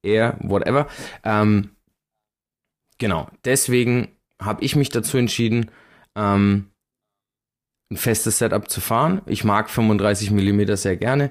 [0.04, 0.86] er, whatever.
[1.24, 1.70] Ähm,
[2.98, 3.28] genau.
[3.44, 4.08] Deswegen
[4.40, 5.72] habe ich mich dazu entschieden,
[6.14, 6.69] ähm,
[7.90, 9.22] ein festes Setup zu fahren.
[9.26, 11.30] Ich mag 35 mm sehr gerne.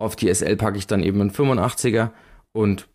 [0.00, 2.10] Auf die SL packe ich dann eben einen 85er
[2.52, 2.88] und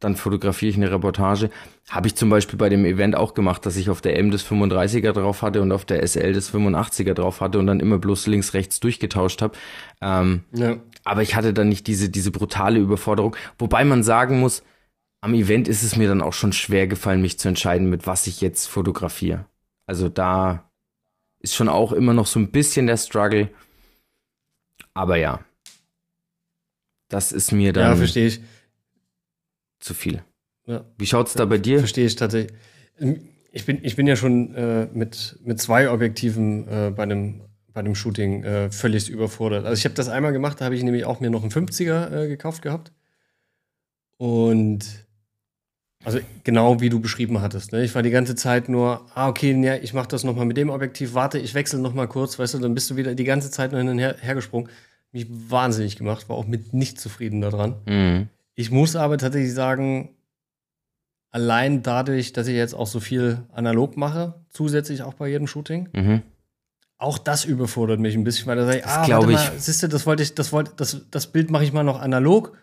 [0.00, 1.48] dann fotografiere ich eine Reportage.
[1.88, 4.44] Habe ich zum Beispiel bei dem Event auch gemacht, dass ich auf der M das
[4.44, 8.26] 35er drauf hatte und auf der SL das 85er drauf hatte und dann immer bloß
[8.26, 9.56] links, rechts durchgetauscht habe.
[10.00, 10.76] Ähm, Ja.
[11.04, 13.36] aber ich hatte dann nicht diese, diese brutale Überforderung.
[13.58, 14.64] Wobei man sagen muss,
[15.20, 18.26] am Event ist es mir dann auch schon schwer gefallen, mich zu entscheiden, mit was
[18.26, 19.46] ich jetzt fotografiere.
[19.86, 20.68] Also da
[21.42, 23.48] ist schon auch immer noch so ein bisschen der Struggle.
[24.94, 25.44] Aber ja.
[27.08, 28.40] Das ist mir Ja, dann verstehe ich.
[29.80, 30.22] zu viel.
[30.66, 30.84] Ja.
[30.96, 31.80] Wie schaut's da bei dir?
[31.80, 32.56] Verstehe ich tatsächlich.
[33.50, 37.42] Ich bin, ich bin ja schon äh, mit, mit zwei Objektiven äh, bei einem
[37.74, 39.64] bei dem Shooting äh, völlig überfordert.
[39.64, 42.24] Also ich habe das einmal gemacht, da habe ich nämlich auch mir noch einen 50er
[42.24, 42.92] äh, gekauft gehabt.
[44.18, 44.84] Und
[46.04, 47.72] also genau wie du beschrieben hattest.
[47.72, 47.84] Ne?
[47.84, 50.70] Ich war die ganze Zeit nur, ah, okay, ja, ich mache das nochmal mit dem
[50.70, 53.70] Objektiv, warte, ich wechsle nochmal kurz, weißt du, dann bist du wieder die ganze Zeit
[53.72, 54.68] nur hin und her, hergesprungen.
[55.12, 57.74] Mich wahnsinnig gemacht, war auch mit nicht zufrieden daran.
[57.86, 58.28] Mhm.
[58.54, 60.10] Ich muss aber tatsächlich sagen,
[61.30, 65.88] allein dadurch, dass ich jetzt auch so viel analog mache, zusätzlich auch bei jedem Shooting,
[65.92, 66.22] Mhm.
[66.98, 69.82] auch das überfordert mich ein bisschen, weil da sage ich, Das ah, warte mal, siehst
[69.82, 72.56] du, das wollte ich, das wollte, das, das Bild mache ich mal noch analog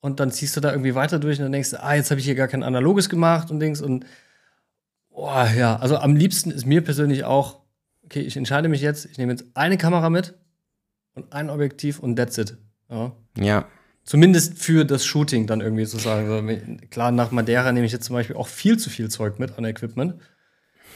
[0.00, 2.20] und dann ziehst du da irgendwie weiter durch und dann denkst du, ah, jetzt habe
[2.20, 4.04] ich hier gar kein analoges gemacht und Dings und
[5.10, 7.60] oh, ja, also am liebsten ist mir persönlich auch,
[8.04, 10.34] okay, ich entscheide mich jetzt, ich nehme jetzt eine Kamera mit
[11.14, 12.56] und ein Objektiv und that's it.
[12.90, 13.12] Ja.
[13.38, 13.66] Ja.
[14.04, 16.26] Zumindest für das Shooting dann irgendwie zu sagen.
[16.28, 19.38] So, wenn- Klar, nach Madeira nehme ich jetzt zum Beispiel auch viel zu viel Zeug
[19.38, 20.14] mit an Equipment.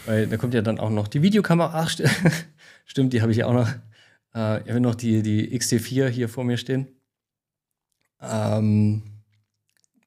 [0.07, 1.73] Weil da kommt ja dann auch noch die Videokamera.
[1.75, 2.03] Ach, st
[2.87, 3.69] stimmt, die habe ich ja auch noch.
[4.35, 6.89] Äh, ich habe noch die, die XT4 hier vor mir stehen.
[8.23, 9.03] Ähm,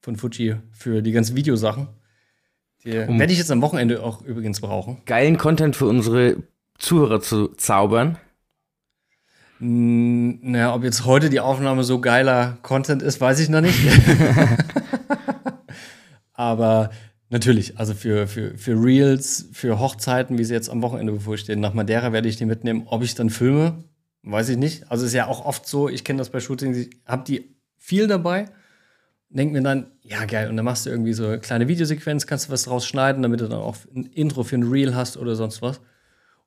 [0.00, 1.88] von Fuji für die ganzen Videosachen.
[2.84, 5.02] Die Um- werde ich jetzt am Wochenende auch übrigens brauchen.
[5.04, 6.36] Geilen Content für unsere
[6.78, 8.18] Zuhörer zu zaubern.
[9.58, 13.78] Naja, ob jetzt heute die Aufnahme so geiler Content ist, weiß ich noch nicht.
[16.34, 16.90] Aber
[17.30, 21.72] natürlich, also für, für, für Reels, für Hochzeiten, wie sie jetzt am Wochenende bevorstehen, nach
[21.74, 22.82] Madeira werde ich die mitnehmen.
[22.86, 23.84] Ob ich dann filme,
[24.22, 24.90] weiß ich nicht.
[24.90, 27.55] Also ist ja auch oft so, ich kenne das bei Shootings, ich habe die
[27.86, 28.46] viel dabei,
[29.28, 32.48] denke mir dann, ja geil, und dann machst du irgendwie so eine kleine Videosequenz, kannst
[32.48, 35.36] du was draus schneiden, damit du dann auch ein Intro für ein Reel hast oder
[35.36, 35.80] sonst was.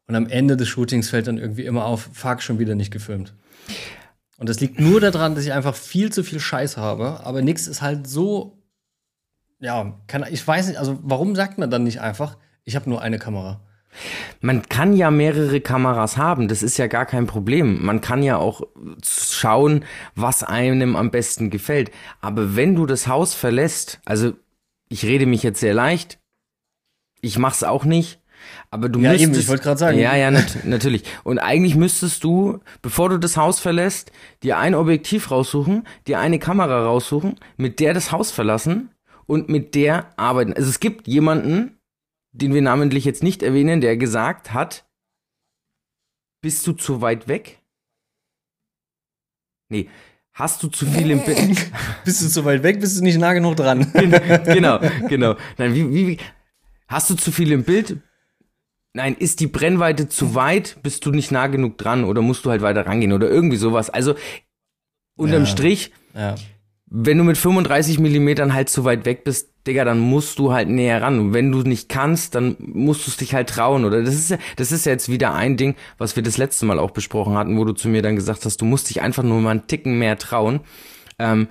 [0.05, 3.33] Und am Ende des Shootings fällt dann irgendwie immer auf, fuck, schon wieder nicht gefilmt.
[4.37, 7.67] Und das liegt nur daran, dass ich einfach viel zu viel Scheiß habe, aber nichts
[7.67, 8.61] ist halt so,
[9.59, 13.01] ja, kann, ich weiß nicht, also warum sagt man dann nicht einfach, ich habe nur
[13.01, 13.61] eine Kamera?
[14.41, 17.83] Man kann ja mehrere Kameras haben, das ist ja gar kein Problem.
[17.83, 18.61] Man kann ja auch
[19.03, 19.83] schauen,
[20.15, 21.91] was einem am besten gefällt.
[22.21, 24.33] Aber wenn du das Haus verlässt, also
[24.87, 26.19] ich rede mich jetzt sehr leicht,
[27.21, 28.19] ich mach's auch nicht,
[28.71, 29.99] aber du Ja, müsstest, eben, ich wollte gerade sagen.
[29.99, 31.03] Ja, ja, nat natürlich.
[31.23, 34.11] Und eigentlich müsstest du, bevor du das Haus verlässt,
[34.43, 38.91] dir ein Objektiv raussuchen, dir eine Kamera raussuchen, mit der das Haus verlassen
[39.25, 40.53] und mit der arbeiten.
[40.53, 41.78] Also es gibt jemanden,
[42.31, 44.85] den wir namentlich jetzt nicht erwähnen, der gesagt hat,
[46.41, 47.59] bist du zu weit weg?
[49.69, 49.89] Nee,
[50.33, 51.71] hast du zu viel im Bild?
[52.05, 53.91] Bist du zu weit weg, bist du nicht nah genug dran?
[54.45, 55.35] genau, genau.
[55.57, 56.17] Nein, wie, wie, wie,
[56.87, 57.97] hast du zu viel im Bild?
[58.93, 60.77] Nein, ist die Brennweite zu weit?
[60.81, 63.91] Bist du nicht nah genug dran oder musst du halt weiter rangehen oder irgendwie sowas?
[63.91, 64.15] Also
[65.15, 65.45] unterm Ja.
[65.45, 66.35] Strich, ja.
[66.87, 70.69] wenn du mit 35 Millimetern halt zu weit weg bist, Digga, dann musst du halt
[70.69, 71.19] näher ran.
[71.19, 73.85] Und wenn du nicht kannst, dann musst du es dich halt trauen.
[73.85, 76.65] Oder das ist ja, das ist ja jetzt wieder ein Ding, was wir das letzte
[76.65, 79.23] Mal auch besprochen hatten, wo du zu mir dann gesagt hast, du musst dich einfach
[79.23, 80.61] nur mal einen Ticken mehr trauen.
[81.19, 81.49] Ähm,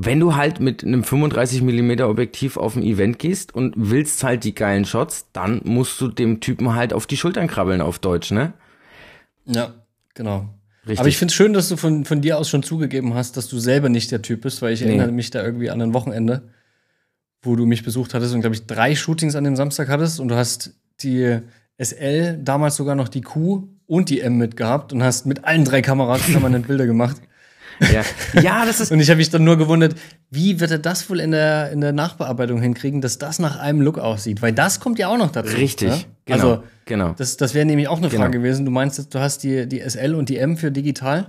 [0.00, 4.44] wenn du halt mit einem 35 Millimeter Objektiv auf ein Event gehst und willst halt
[4.44, 8.30] die geilen Shots, dann musst du dem Typen halt auf die Schultern krabbeln auf Deutsch,
[8.30, 8.52] ne?
[9.44, 9.74] Ja,
[10.14, 10.50] genau.
[10.84, 11.00] Richtig.
[11.00, 13.48] Aber ich finde es schön, dass du von, von dir aus schon zugegeben hast, dass
[13.48, 14.88] du selber nicht der Typ bist, weil ich Nee.
[14.90, 16.48] erinnere mich da irgendwie an ein Wochenende,
[17.42, 20.28] wo du mich besucht hattest und, glaube ich, drei Shootings an dem Samstag hattest und
[20.28, 20.72] du hast
[21.02, 21.38] die
[21.80, 25.80] SL, damals sogar noch die Q und die M mitgehabt und hast mit allen drei
[25.82, 27.16] Kameras permanent Bilder gemacht.
[27.92, 28.02] ja.
[28.42, 29.94] ja, das ist Und ich habe mich dann nur gewundert,
[30.30, 33.80] wie wird er das wohl in der, in der Nachbearbeitung hinkriegen, dass das nach einem
[33.80, 34.42] Look aussieht?
[34.42, 35.56] Weil das kommt ja auch noch dazu.
[35.56, 35.88] richtig.
[35.90, 36.00] Ne?
[36.24, 36.34] Genau.
[36.50, 37.14] Also, genau.
[37.16, 38.22] das, das wäre nämlich auch eine Genau.
[38.22, 38.64] Frage gewesen.
[38.64, 41.28] Du meinst, du hast die, die SL und die M für digital.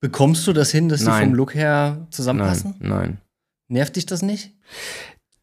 [0.00, 1.30] Bekommst du das hin, dass die Nein.
[1.30, 2.76] vom Look her zusammenpassen?
[2.78, 3.18] Nein, nein.
[3.66, 4.54] Nervt dich das nicht?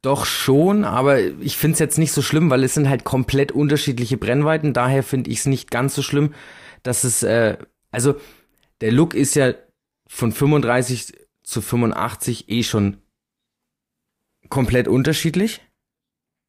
[0.06, 3.52] Doch schon, aber ich finde es jetzt nicht so schlimm, weil es sind halt komplett
[3.52, 4.72] unterschiedliche Brennweiten.
[4.72, 6.36] Daher finde ich es nicht ganz so schlimm,
[6.84, 7.58] dass es, äh,
[7.89, 8.15] also
[8.82, 9.56] der Look ist ja
[10.08, 12.98] von 35 zu 85 eh schon
[14.50, 15.62] komplett unterschiedlich.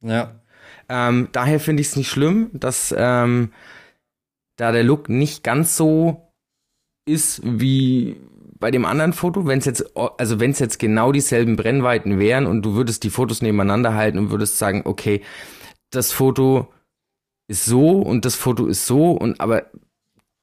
[0.01, 0.39] Ja.
[0.87, 3.53] Ähm, daher finde ich es nicht schlimm, dass ähm,
[4.57, 6.31] da der Look nicht ganz so
[7.05, 8.21] ist wie
[8.59, 12.45] bei dem anderen Foto, wenn es jetzt, also wenn es jetzt genau dieselben Brennweiten wären
[12.45, 15.21] und du würdest die Fotos nebeneinander halten und würdest sagen, okay,
[15.91, 16.67] das Foto
[17.47, 19.67] ist so und das Foto ist so und aber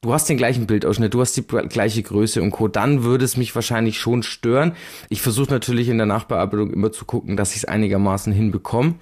[0.00, 3.36] du hast den gleichen Bildausschnitt, du hast die gleiche Größe und Co., dann würde es
[3.36, 4.74] mich wahrscheinlich schon stören.
[5.08, 8.96] Ich versuche natürlich in der Nachbearbeitung immer zu gucken, dass ich es einigermaßen hinbekomme.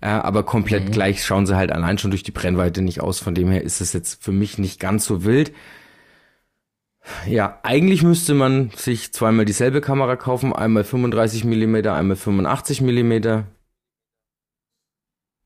[0.00, 3.20] Äh, aber komplett gleich schauen sie halt allein schon durch die Brennweite nicht aus.
[3.20, 5.52] Von dem her ist es jetzt für mich nicht ganz so wild.
[7.26, 13.44] Ja, eigentlich müsste man sich zweimal dieselbe Kamera kaufen, einmal 35 mm, einmal 85 mm.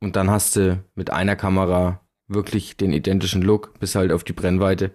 [0.01, 4.33] Und dann hast du mit einer Kamera wirklich den identischen Look, bis halt auf die
[4.33, 4.93] Brennweite.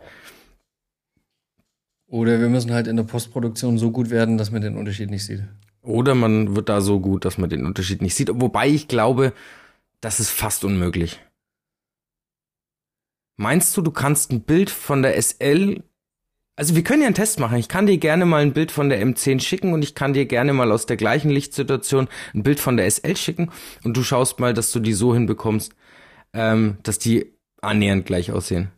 [2.08, 5.26] Oder wir müssen halt in der Postproduktion so gut werden, dass man den Unterschied nicht
[5.26, 5.44] sieht.
[5.82, 8.30] Oder man wird da so gut, dass man den Unterschied nicht sieht.
[8.32, 9.34] Wobei ich glaube,
[10.00, 11.20] das ist fast unmöglich.
[13.36, 15.84] Meinst du, du kannst ein Bild von der SL
[16.56, 17.58] Also wir können ja einen Test machen.
[17.58, 20.26] Ich kann dir gerne mal ein Bild von der M10 schicken und ich kann dir
[20.28, 23.50] gerne mal aus der gleichen Lichtsituation ein Bild von der SL schicken
[23.84, 25.74] und du schaust mal, dass du die so hinbekommst,
[26.34, 28.70] ähm, dass die annähernd gleich aussehen.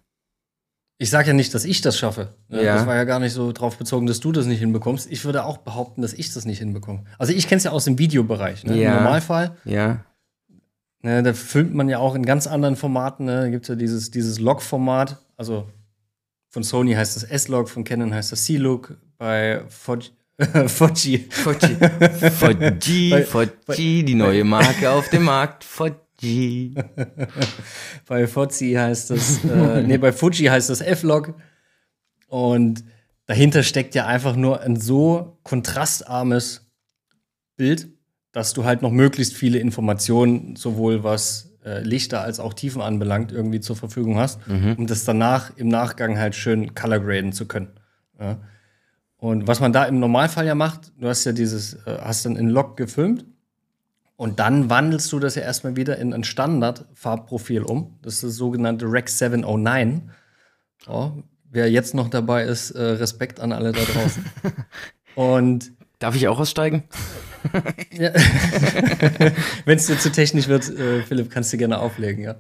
[0.97, 2.35] Ich sage ja nicht, dass ich das schaffe.
[2.47, 2.63] Ne?
[2.63, 2.75] Ja.
[2.75, 5.11] Das war ja gar nicht so drauf bezogen, dass du das nicht hinbekommst.
[5.11, 7.03] Ich würde auch behaupten, dass ich das nicht hinbekomme.
[7.19, 8.63] Also ich kenne es ja aus dem Videobereich.
[8.63, 8.77] Ne?
[8.81, 8.91] Ja.
[8.91, 10.05] Im Normalfall, Ja.
[11.01, 13.25] ne, da filmt man ja auch in ganz anderen Formaten.
[13.25, 13.41] Ne?
[13.41, 15.17] Da gibt es ja dieses, dieses Log-Format.
[15.35, 15.67] Also
[16.55, 20.09] von Sony heißt das S-Log, von Canon heißt das C-Log, bei Fuji
[20.67, 21.17] Fuji.
[21.29, 25.65] Fuji, Bei- Fuji, die neue Marke auf dem Markt.
[25.65, 26.73] Fuji.
[28.07, 31.33] bei Fozzi heißt das, äh, nee, bei Fuji heißt das F-Log.
[32.29, 32.85] Und
[33.25, 36.71] dahinter steckt ja einfach nur ein so kontrastarmes
[37.57, 37.89] Bild,
[38.31, 43.31] dass du halt noch möglichst viele Informationen, sowohl was äh, Lichter als auch Tiefen anbelangt,
[43.31, 47.69] irgendwie zur Verfügung hast, um das danach im Nachgang halt schön color graden zu können.
[48.19, 48.37] Ja.
[49.17, 52.35] Und was man da im Normalfall ja macht, du hast ja dieses, äh, hast dann
[52.35, 53.25] in Log gefilmt
[54.17, 57.97] und dann wandelst du das ja erstmal wieder in ein Standard-Farbprofil um.
[58.01, 60.11] Das ist das sogenannte Rec 709.
[60.85, 64.25] So, wer jetzt noch dabei ist, äh, Respekt an alle da draußen.
[65.15, 66.83] Und Darf ich auch aussteigen?
[67.91, 68.11] ja.
[69.65, 72.35] wenn es dir zu technisch wird, äh, Philipp, kannst du gerne auflegen, ja.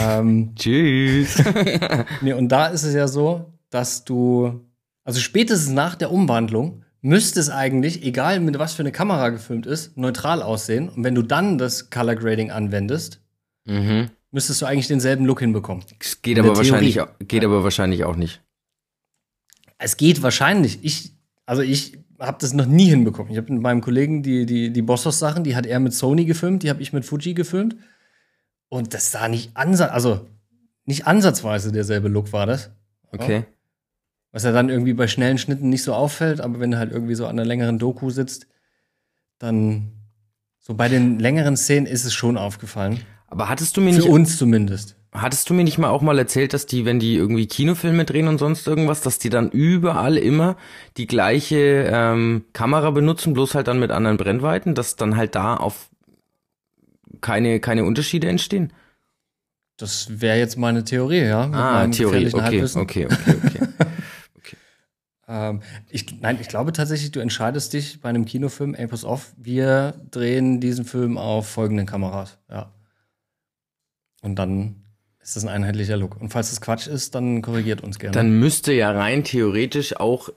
[0.00, 1.42] ähm, Tschüss.
[2.20, 4.60] nee, und da ist es ja so, dass du,
[5.04, 9.66] also spätestens nach der Umwandlung, müsste es eigentlich, egal mit was für eine Kamera gefilmt
[9.66, 10.88] ist, neutral aussehen.
[10.88, 13.20] Und wenn du dann das Color Grading anwendest,
[13.64, 14.10] mhm.
[14.30, 15.84] müsstest du eigentlich denselben Look hinbekommen.
[15.98, 18.40] Es geht aber wahrscheinlich, geht aber wahrscheinlich auch nicht.
[19.78, 20.78] Es geht wahrscheinlich.
[20.82, 21.12] Ich,
[21.44, 23.32] also ich habe das noch nie hinbekommen.
[23.32, 26.62] Ich habe mit meinem Kollegen die, die, die Bossos-Sachen, die hat er mit Sony gefilmt,
[26.62, 27.76] die habe ich mit Fuji gefilmt.
[28.68, 30.26] Und das sah nicht ansatz, also
[30.84, 32.70] nicht ansatzweise derselbe Look war das.
[33.10, 33.44] Okay.
[34.30, 37.14] Was ja dann irgendwie bei schnellen Schnitten nicht so auffällt, aber wenn du halt irgendwie
[37.14, 38.46] so an einer längeren Doku sitzt,
[39.38, 39.92] dann
[40.58, 43.00] so bei den längeren Szenen ist es schon aufgefallen.
[43.26, 44.96] Aber hattest du mir Für nicht, uns zumindest.
[45.12, 48.28] Hattest du mir nicht mal auch mal erzählt, dass die, wenn die irgendwie Kinofilme drehen
[48.28, 50.56] und sonst irgendwas, dass die dann überall immer
[50.96, 55.56] die gleiche ähm, Kamera benutzen, bloß halt dann mit anderen Brennweiten, dass dann halt da
[55.56, 55.90] auf
[57.20, 58.72] keine, keine Unterschiede entstehen?
[59.76, 61.50] Das wäre jetzt meine Theorie, ja.
[61.52, 62.28] Ah, Theorie.
[62.28, 62.80] Okay, Halbwissen.
[62.80, 63.36] okay, okay,
[64.36, 64.56] okay.
[65.28, 69.32] Ähm, ich, nein, ich glaube tatsächlich, du entscheidest dich bei einem Kinofilm, ey, pass auf,
[69.36, 72.38] wir drehen diesen Film auf folgenden Kameras.
[72.50, 72.72] Ja.
[74.22, 74.81] Und dann
[75.22, 76.20] ist das ein einheitlicher Look.
[76.20, 78.12] Und falls das Quatsch ist, dann korrigiert uns gerne.
[78.12, 80.30] Dann müsste ja rein theoretisch auch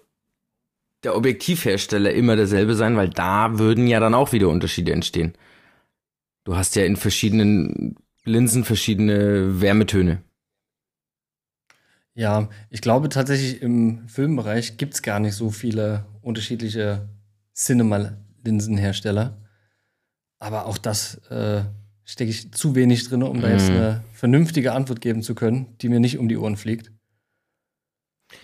[1.04, 5.34] der Objektivhersteller immer derselbe sein, weil da würden ja dann auch wieder Unterschiede entstehen.
[6.44, 10.22] Du hast ja in verschiedenen Linsen verschiedene Wärmetöne.
[12.16, 17.10] ja, ich glaube tatsächlich im Filmbereich gibt es gar nicht so viele unterschiedliche
[17.56, 19.38] Cinema-Linsenhersteller.
[20.40, 21.64] Aber auch das äh,
[22.06, 23.76] stecke ich zu wenig drin, um da jetzt Mhm.
[23.76, 26.92] eine vernünftige Antwort geben zu können, die mir nicht um die Ohren fliegt.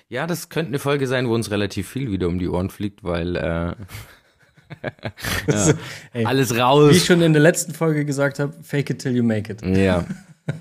[0.09, 3.03] Ja, das könnte eine Folge sein, wo uns relativ viel wieder um die Ohren fliegt,
[3.03, 3.75] weil äh,
[5.51, 5.73] ja,
[6.13, 7.05] Ey, alles Wie ich raus.
[7.05, 9.61] schon in der letzten Folge gesagt habe, fake it till you make it.
[9.63, 10.05] Ja,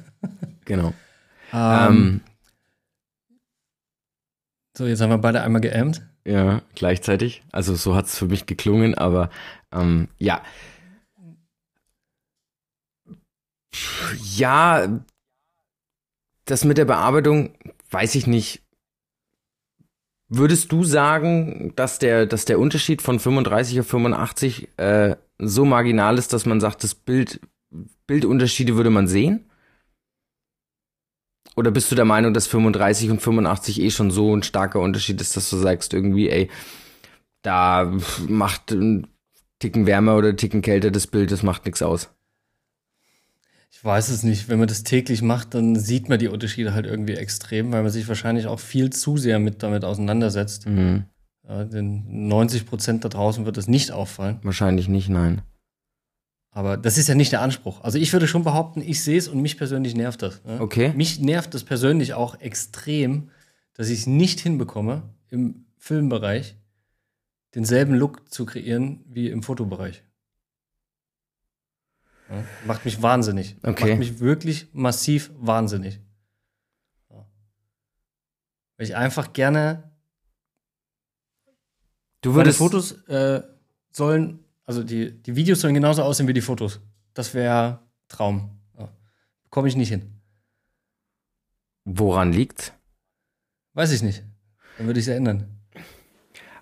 [0.64, 0.92] genau.
[1.52, 2.20] Ähm, Ähm,
[4.76, 6.02] so, jetzt haben wir beide einmal geämmt.
[6.24, 7.42] ja, gleichzeitig.
[7.52, 9.30] Also so hat es für mich geklungen, aber
[9.72, 10.42] ähm, ja.
[14.36, 15.00] Ja,
[16.44, 17.54] das mit der Bearbeitung,
[17.90, 18.62] weiß ich nicht.
[20.28, 26.18] Würdest du sagen, dass der, dass der Unterschied von 35 auf 85 äh, so marginal
[26.18, 27.40] ist, dass man sagt, das Bild,
[28.06, 29.50] Bildunterschiede würde man sehen?
[31.56, 35.20] Oder bist du der Meinung, dass 35 und 85 eh schon so ein starker Unterschied
[35.20, 36.48] ist, dass du sagst irgendwie, ey,
[37.42, 37.92] da
[38.28, 39.08] macht ein
[39.58, 42.08] Ticken wärmer oder ein Ticken kälter das Bild, das macht nichts aus.
[43.72, 44.48] Ich weiß es nicht.
[44.48, 47.92] Wenn man das täglich macht, dann sieht man die Unterschiede halt irgendwie extrem, weil man
[47.92, 50.66] sich wahrscheinlich auch viel zu sehr mit damit auseinandersetzt.
[50.66, 51.04] Mhm.
[51.48, 54.38] Ja, den 90 Prozent da draußen wird es nicht auffallen.
[54.42, 55.42] Wahrscheinlich nicht, nein.
[56.52, 57.80] Aber das ist ja nicht der Anspruch.
[57.82, 60.44] Also ich würde schon behaupten, ich sehe es und mich persönlich nervt das.
[60.44, 60.60] ne?
[60.60, 60.92] Okay.
[60.96, 63.30] Mich nervt das persönlich auch extrem,
[63.74, 66.56] dass ich es nicht hinbekomme, im Filmbereich
[67.54, 70.02] denselben Look zu kreieren wie im Fotobereich.
[72.30, 73.56] Ja, macht mich wahnsinnig.
[73.62, 73.90] Okay.
[73.90, 76.00] Macht mich wirklich massiv wahnsinnig.
[77.10, 77.26] Ja.
[78.76, 79.90] Weil ich einfach gerne
[82.20, 83.42] Du meine würdest Fotos äh,
[83.90, 86.80] sollen, also die, die Videos sollen genauso aussehen wie die Fotos.
[87.14, 88.50] Das wäre Traum.
[88.78, 88.88] Ja.
[89.44, 90.20] Bekomme ich nicht hin.
[91.84, 92.72] Woran liegt's?
[93.72, 94.22] Weiß ich nicht.
[94.76, 95.60] Dann würde ich es ändern.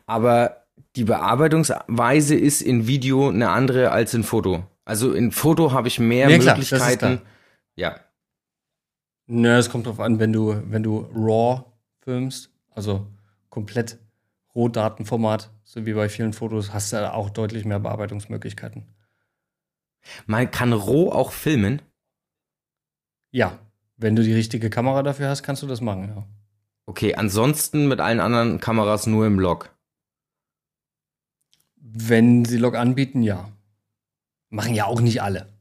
[0.07, 0.67] Aber
[0.97, 4.65] die Bearbeitungsweise ist in Video eine andere als in Foto.
[4.89, 7.21] Also in Foto habe ich mehr Ja, klar, Möglichkeiten.
[7.77, 8.01] Ja.
[9.27, 11.67] Nö, es kommt drauf an, wenn du, wenn du RAW
[12.01, 13.07] filmst, also
[13.51, 13.99] komplett
[14.55, 18.87] Rohdatenformat, so wie bei vielen Fotos, hast du da auch deutlich mehr Bearbeitungsmöglichkeiten.
[20.25, 21.83] Man kann roh auch filmen.
[23.31, 23.59] Ja,
[23.99, 26.27] wenn du die richtige Kamera dafür hast, kannst du das machen, ja.
[26.87, 29.69] Okay, ansonsten mit allen anderen Kameras nur im Log.
[31.77, 33.53] Wenn sie Log anbieten, ja.
[34.51, 35.53] Machen ja auch nicht alle.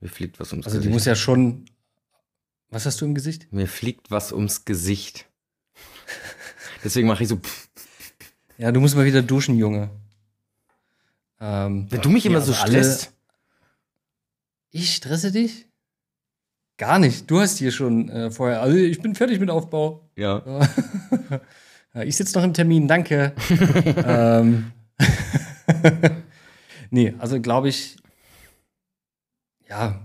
[0.00, 0.94] Mir fliegt was ums Also die Gesicht.
[0.94, 1.66] muss ja schon.
[2.70, 3.52] Was hast du im Gesicht?
[3.52, 5.26] Mir fliegt was ums Gesicht.
[6.84, 7.40] Deswegen mache ich so.
[8.58, 9.90] Ja, du musst mal wieder duschen, Junge.
[11.40, 13.12] Ähm, Wenn du mich immer so stresst.
[14.70, 15.66] Ich stresse dich?
[16.76, 17.30] Gar nicht.
[17.30, 18.62] Du hast hier schon äh, vorher.
[18.62, 20.08] Also ich bin fertig mit Aufbau.
[20.16, 20.42] Ja.
[21.92, 23.32] Ja, ich sitze noch im Termin, danke.
[24.06, 24.70] ähm,
[26.90, 27.96] nee, also glaube ich,
[29.68, 30.00] ja,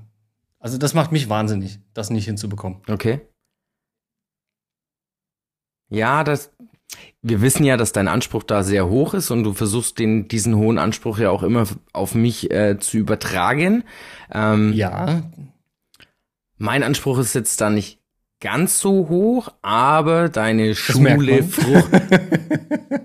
[0.59, 2.81] also das macht mich wahnsinnig, das nicht hinzubekommen.
[2.89, 3.21] Okay.
[5.89, 6.51] Ja, das.
[7.21, 10.55] Wir wissen ja, dass dein Anspruch da sehr hoch ist und du versuchst den, diesen
[10.55, 13.83] hohen Anspruch ja auch immer auf mich äh, zu übertragen.
[14.31, 15.23] Ähm, Ja,
[16.57, 17.99] Mein Anspruch ist jetzt da nicht
[18.39, 21.91] ganz so hoch, aber deine merkt Schule frucht.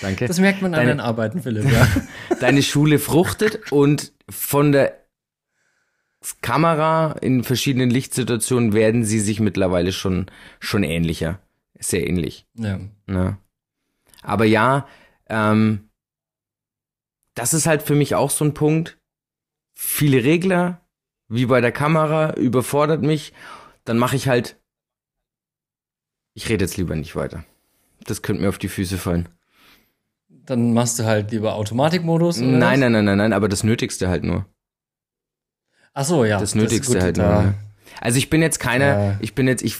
[0.00, 0.26] Danke.
[0.26, 1.70] das merkt man an Deine- deinen Arbeiten, Philipp.
[1.70, 1.86] Ja.
[2.40, 4.98] Deine Schule fruchtet und von der
[6.42, 10.26] Kamera in verschiedenen Lichtsituationen werden sie sich mittlerweile schon,
[10.58, 11.40] schon ähnlicher.
[11.78, 12.46] Sehr ähnlich.
[12.54, 12.78] ja.
[13.06, 13.38] Ne?
[14.22, 14.86] Aber ja,
[15.30, 15.88] ähm,
[17.34, 18.98] das ist halt für mich auch so ein Punkt.
[19.72, 20.82] Viele Regler,
[21.28, 23.32] wie bei der Kamera, überfordert mich.
[23.84, 24.58] Dann mache ich halt.
[26.34, 27.44] Ich rede jetzt lieber nicht weiter.
[28.04, 29.28] Das könnte mir auf die Füße fallen.
[30.50, 32.40] Dann machst du halt lieber Automatikmodus.
[32.40, 34.46] Nein, nein, nein, nein, nein, aber das Nötigste halt nur.
[35.94, 36.40] Ach so, ja.
[36.40, 37.26] Das Nötigste gut, halt nur.
[37.26, 37.54] Ne?
[38.00, 39.16] Also ich bin jetzt keiner, Ja.
[39.20, 39.76] ich bin jetzt, ich,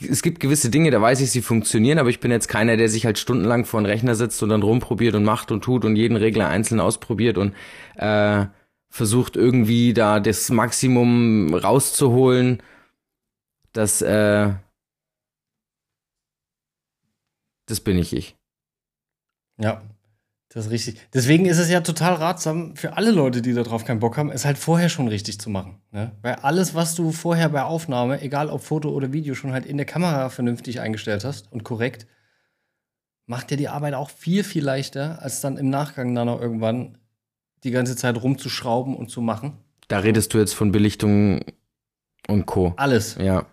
[0.00, 2.88] es gibt gewisse Dinge, da weiß ich, sie funktionieren, aber ich bin jetzt keiner, der
[2.88, 5.94] sich halt stundenlang vor den Rechner sitzt und dann rumprobiert und macht und tut und
[5.94, 7.54] jeden Regler einzeln ausprobiert und
[7.96, 8.46] äh,
[8.88, 12.62] versucht irgendwie da das Maximum rauszuholen.
[13.74, 14.54] Das, äh,
[17.66, 18.36] das bin ich ich.
[19.58, 19.82] Ja,
[20.54, 21.00] das ist richtig.
[21.12, 24.44] Deswegen ist es ja total ratsam für alle Leute, die darauf keinen Bock haben, es
[24.44, 25.80] halt vorher schon richtig zu machen.
[25.90, 26.12] Ne?
[26.22, 29.76] Weil alles, was du vorher bei Aufnahme, egal ob Foto oder Video, schon halt in
[29.76, 32.06] der Kamera vernünftig eingestellt hast und korrekt,
[33.26, 36.98] macht dir die Arbeit auch viel, viel leichter, als dann im Nachgang dann noch irgendwann
[37.64, 39.58] die ganze Zeit rumzuschrauben und zu machen.
[39.88, 41.40] Da redest du jetzt von Belichtung
[42.28, 42.74] und Co.
[42.76, 43.46] Alles, Ja,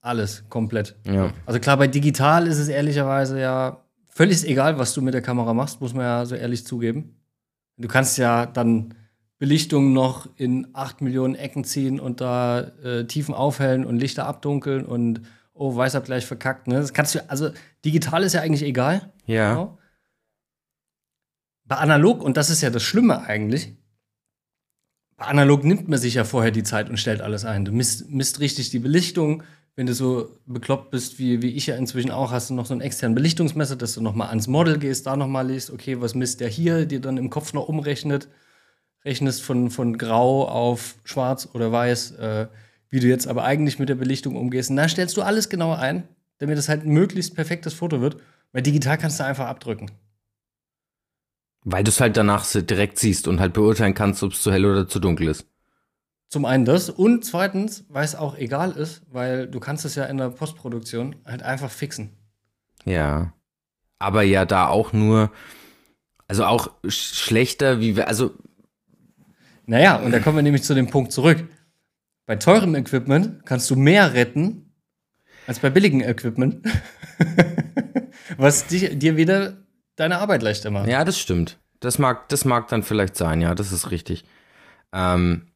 [0.00, 0.96] alles, komplett.
[1.04, 1.32] ja.
[1.44, 3.82] Also klar, bei digital ist es ehrlicherweise ja
[4.16, 7.20] völlig egal, was du mit der Kamera machst, muss man ja so ehrlich zugeben.
[7.76, 8.94] Du kannst ja dann
[9.38, 14.86] Belichtung noch in acht Millionen Ecken ziehen und da äh, Tiefen aufhellen und Lichter abdunkeln
[14.86, 15.20] und
[15.52, 16.66] oh, Weißabgleich verkackt.
[16.66, 16.76] Ne?
[16.76, 17.50] Das kannst du, also
[17.84, 19.12] digital ist ja eigentlich egal.
[19.26, 19.50] Ja.
[19.50, 19.78] Genau.
[21.66, 23.76] Bei analog, und das ist ja das Schlimme eigentlich,
[25.18, 27.66] bei analog nimmt man sich ja vorher die Zeit und stellt alles ein.
[27.66, 29.42] Du misst, misst richtig die Belichtung.
[29.76, 32.72] Wenn du so bekloppt bist, wie, wie ich ja inzwischen auch, hast du noch so
[32.72, 36.00] einen externen Belichtungsmesser, dass du noch mal ans Model gehst, da noch mal liest, okay,
[36.00, 38.26] was misst der hier, dir dann im Kopf noch umrechnet,
[39.04, 42.46] rechnest von, von grau auf schwarz oder weiß, äh,
[42.88, 44.70] wie du jetzt aber eigentlich mit der Belichtung umgehst.
[44.70, 46.08] Und da stellst du alles genau ein,
[46.38, 48.16] damit es halt ein möglichst perfektes Foto wird.
[48.52, 49.90] Weil digital kannst du einfach abdrücken.
[51.64, 54.64] Weil du es halt danach direkt siehst und halt beurteilen kannst, ob es zu hell
[54.64, 55.46] oder zu dunkel ist.
[56.28, 60.04] Zum einen das und zweitens, weil es auch egal ist, weil du kannst es ja
[60.04, 62.16] in der Postproduktion halt einfach fixen.
[62.84, 63.32] Ja.
[63.98, 65.30] Aber ja, da auch nur,
[66.28, 68.34] also auch sch schlechter, wie wir, also
[69.66, 71.48] Naja, und da kommen wir nämlich zu dem Punkt zurück.
[72.26, 74.72] Bei teurem Equipment kannst du mehr retten
[75.46, 76.66] als bei billigem Equipment,
[78.36, 79.58] was dich, dir wieder
[79.94, 80.88] deine Arbeit leichter macht.
[80.88, 81.58] ja, das stimmt.
[81.80, 84.24] Das mag, das mag dann vielleicht sein, ja, das ist richtig.
[84.92, 85.46] Ähm,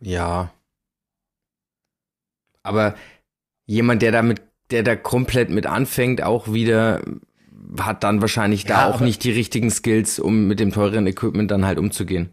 [0.00, 0.50] ja.
[2.62, 2.94] Aber
[3.66, 7.02] jemand, der damit, der da komplett mit anfängt, auch wieder
[7.78, 11.06] hat dann wahrscheinlich da Ja, auch aber- nicht die richtigen Skills, um mit dem teuren
[11.06, 12.30] Equipment dann halt umzugehen.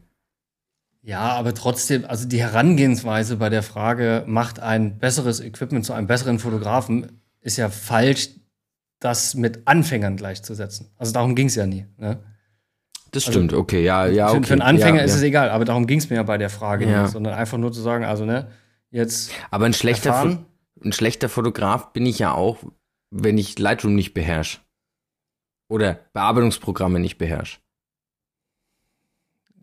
[1.02, 6.08] Ja, aber trotzdem, also die Herangehensweise bei der Frage, macht ein besseres Equipment zu einem
[6.08, 8.30] besseren Fotografen, ist ja falsch,
[9.00, 10.90] das mit Anfängern gleichzusetzen.
[10.98, 11.86] Also darum ging es ja nie.
[11.98, 12.18] Ne?
[13.16, 14.48] Das Also, stimmt, okay, ja, ja, für, okay.
[14.48, 15.18] für einen Anfänger ja, ist ja.
[15.18, 17.04] es egal, aber darum ging es mir ja bei der Frage Ja.
[17.04, 18.48] nicht, sondern einfach nur zu sagen, also ne,
[18.92, 20.40] jetzt Aber ein schlechter,
[20.84, 22.58] ein schlechter Fotograf bin ich ja auch,
[23.12, 24.60] wenn ich Lightroom nicht beherrsche.
[25.68, 27.58] Oder Bearbeitungsprogramme nicht beherrsche.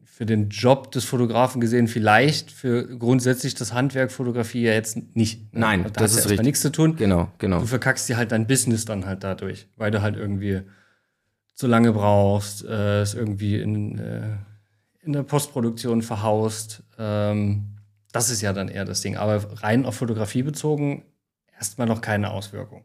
[0.05, 5.53] für den Job des Fotografen gesehen vielleicht, für grundsätzlich das Handwerk Fotografie ja jetzt nicht.
[5.55, 5.61] ne?
[5.61, 6.43] Nein, da das ist richtig.
[6.45, 6.97] nichts zu tun.
[6.97, 7.61] Genau, genau.
[7.61, 10.63] Du verkackst dir halt dein Business dann halt dadurch, weil du halt irgendwie
[11.55, 14.37] zu lange brauchst, äh, es irgendwie in, äh,
[15.01, 16.83] in der Postproduktion verhaust.
[16.99, 17.77] Ähm,
[18.13, 19.17] das ist ja dann eher das Ding.
[19.17, 21.05] Aber rein auf Fotografie bezogen,
[21.57, 22.85] erstmal noch keine Auswirkung.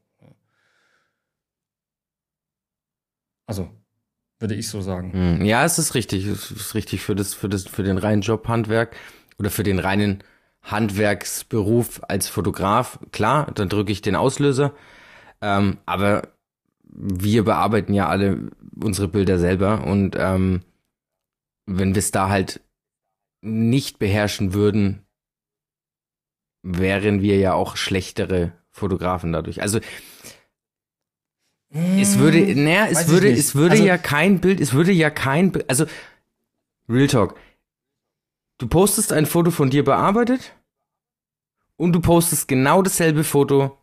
[3.45, 3.70] Also,
[4.39, 5.13] würde ich so sagen.
[5.13, 6.26] Hm, Ja, es ist richtig.
[6.26, 8.95] Es ist richtig für das, für das, für den reinen Jobhandwerk
[9.39, 10.24] oder für den reinen
[10.61, 12.99] Handwerksberuf als Fotograf.
[13.11, 14.74] Klar, dann drücke ich den Auslöser.
[15.41, 16.30] Ähm, aber
[16.90, 18.50] wir bearbeiten ja alle
[18.82, 20.62] unsere Bilder selber und ähm,
[21.66, 22.62] wenn wir es da halt
[23.42, 25.06] nicht beherrschen würden,
[26.64, 29.62] wären wir ja auch schlechtere Fotografen dadurch.
[29.62, 29.80] Also
[31.70, 35.10] es würde, naja, Hm, es würde, es würde Also- ja kein Bild, es würde ja
[35.10, 35.86] kein Bild, also
[36.90, 37.38] Real Talk.
[38.60, 40.56] Du postest ein Foto von dir bearbeitet
[41.76, 43.78] und du postest genau dasselbe Foto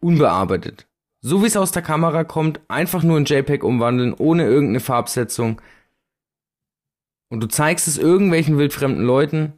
[0.00, 0.86] unbearbeitet.
[1.26, 5.58] So wie es aus der Kamera kommt, einfach nur in JPEG umwandeln, ohne irgendeine Farbsetzung.
[7.30, 9.54] Und du zeigst es irgendwelchen wildfremden Leuten,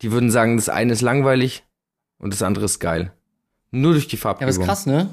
[0.00, 1.62] die würden sagen, das eine ist langweilig
[2.18, 3.12] und das andere ist geil.
[3.70, 4.50] Nur durch die Ja, aber Farbgebung.
[4.62, 5.08] ist krass, ne?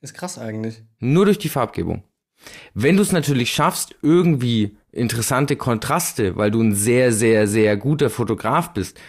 [0.00, 0.84] Ist krass eigentlich.
[1.00, 2.04] Nur durch die Farbgebung.
[2.74, 8.08] Wenn du es natürlich schaffst, irgendwie interessante Kontraste, weil du ein sehr, sehr, sehr guter
[8.08, 9.00] Fotograf bist,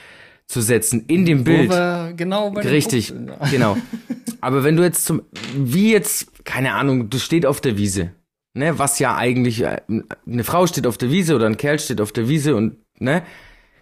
[0.47, 1.69] zu setzen in dem Bild.
[2.17, 3.13] Genau Richtig,
[3.51, 3.77] genau.
[4.41, 5.23] Aber wenn du jetzt zum,
[5.55, 8.11] wie jetzt, keine Ahnung, du steht auf der Wiese,
[8.53, 9.81] ne, was ja eigentlich, äh,
[10.27, 13.23] eine Frau steht auf der Wiese oder ein Kerl steht auf der Wiese und, ne,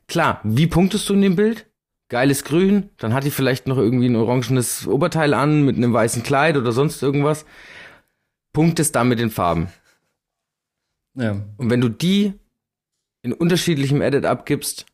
[0.07, 1.67] klar, wie punktest du in dem Bild?
[2.09, 6.23] Geiles Grün, dann hat die vielleicht noch irgendwie ein orangenes Oberteil an mit einem weißen
[6.23, 7.45] Kleid oder sonst irgendwas.
[8.53, 9.67] Punktest da mit den Farben.
[11.15, 11.31] Ja.
[11.57, 12.33] Und wenn du die
[13.21, 14.85] in unterschiedlichem Edit abgibst,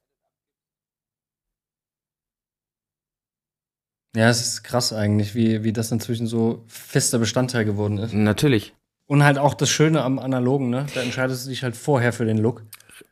[4.16, 8.14] ja, es ist krass eigentlich, wie, wie das inzwischen so fester Bestandteil geworden ist.
[8.14, 8.74] natürlich,
[9.08, 10.86] Und halt auch das Schöne am Analogen, ne?
[10.96, 12.64] Da entscheidest du dich halt vorher für den Look.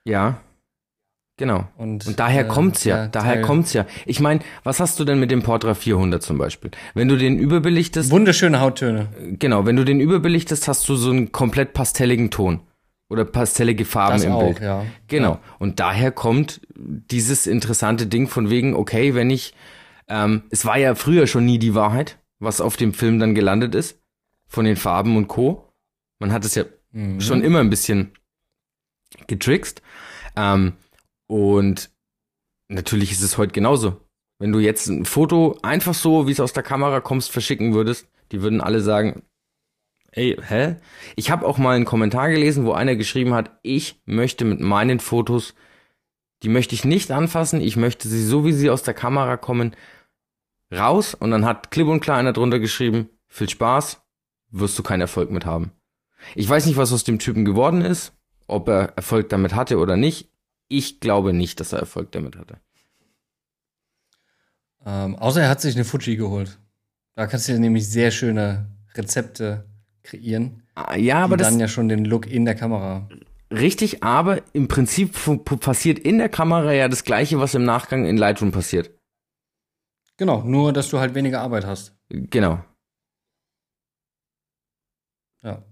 [0.05, 0.39] ja,
[1.37, 1.67] genau.
[1.77, 3.85] Und, Und daher äh, kommt's ja, der daher Teil- kommt's ja.
[4.05, 6.71] Ich meine, was hast du denn mit dem Portra 400 zum Beispiel?
[6.95, 9.07] Wenn du den überbelichtest, Wunderschöne Hauttöne.
[9.39, 12.61] genau, wenn du den überbelichtest, hast du so einen komplett pastelligen Ton
[13.09, 14.59] oder pastellige Farben Das im auch, Bild.
[14.61, 14.83] ja.
[15.07, 15.39] Genau.
[15.59, 19.53] Und daher kommt dieses interessante Ding von wegen, okay, wenn ich,
[20.07, 23.75] ähm, es war ja früher schon nie die Wahrheit, was auf dem Film dann gelandet
[23.75, 23.99] ist,
[24.47, 25.71] von den Farben und Co.
[26.19, 27.19] Man hat es ja Mhm.
[27.21, 28.11] schon immer ein bisschen
[29.27, 29.81] getrickst.
[30.35, 30.73] Ähm,
[31.27, 31.89] und
[32.69, 33.99] natürlich ist es heute genauso.
[34.39, 38.07] Wenn du jetzt ein Foto einfach so, wie es aus der Kamera kommst, verschicken würdest,
[38.31, 39.23] die würden alle sagen,
[40.11, 40.75] ey, hä?
[41.15, 44.99] Ich habe auch mal einen Kommentar gelesen, wo einer geschrieben hat, ich möchte mit meinen
[44.99, 45.55] Fotos,
[46.43, 49.75] die möchte ich nicht anfassen, ich möchte sie so, wie sie aus der Kamera kommen,
[50.71, 51.13] raus.
[51.13, 54.01] Und dann hat klipp und klar einer drunter geschrieben, viel Spaß,
[54.51, 55.71] wirst du keinen Erfolg mit haben.
[56.35, 58.13] Ich weiß nicht, was aus dem Typen geworden ist,
[58.47, 60.29] ob er Erfolg damit hatte oder nicht.
[60.67, 62.57] Ich glaube nicht, dass er Erfolg damit hatte.
[64.85, 66.57] Ähm, außer er hat sich eine Fuji geholt.
[67.15, 69.65] Da kannst du nämlich sehr schöne Rezepte
[70.03, 73.09] kreieren, Ah, Ja, aber die das dann ja schon den Look in der Kamera.
[73.51, 75.15] richtig, aber im Prinzip
[75.59, 78.91] passiert in der Kamera ja das gleiche, was im Nachgang in Lightroom passiert.
[80.17, 81.95] Genau, nur dass du halt weniger Arbeit hast.
[82.09, 82.63] Genau.
[85.43, 85.63] Ja.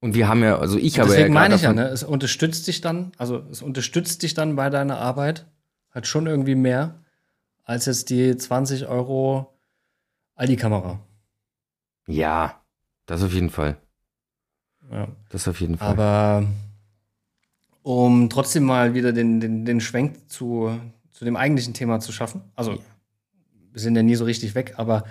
[0.00, 1.88] Und wir haben ja, also ich habe ja Deswegen meine ich ja, ne?
[1.88, 5.46] Es unterstützt dich dann, also es unterstützt dich dann bei deiner Arbeit
[5.90, 7.00] halt schon irgendwie mehr
[7.64, 9.54] als jetzt die 20 Euro
[10.34, 11.00] Aldi-Kamera.
[12.06, 12.60] Ja,
[13.06, 13.78] das auf jeden Fall.
[14.90, 15.08] Ja.
[15.30, 15.88] Das auf jeden Fall.
[15.88, 16.46] Aber
[17.82, 20.78] um trotzdem mal wieder den, den, den Schwenk zu,
[21.14, 22.42] zu dem eigentlichen Thema zu schaffen.
[22.54, 22.78] Also,
[23.72, 25.04] wir sind ja nie so richtig weg, aber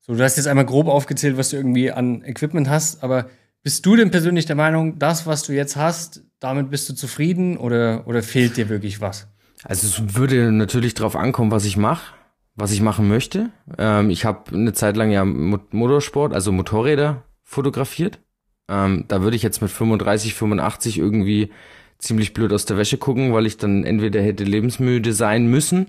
[0.00, 3.30] so, du hast jetzt einmal grob aufgezählt, was du irgendwie an Equipment hast, aber
[3.62, 7.56] bist du denn persönlich der Meinung, das, was du jetzt hast, damit bist du zufrieden
[7.56, 9.28] oder, oder fehlt dir wirklich was?
[9.64, 12.14] Also es würde natürlich drauf ankommen, was ich mache,
[12.54, 13.50] was ich machen möchte.
[13.76, 18.20] Ähm, ich habe eine Zeit lang ja Mo Motorsport, also Motorräder fotografiert.
[18.68, 21.50] Ähm, da würde ich jetzt mit 35, 85 irgendwie
[21.98, 25.88] ziemlich blöd aus der Wäsche gucken, weil ich dann entweder hätte lebensmüde sein müssen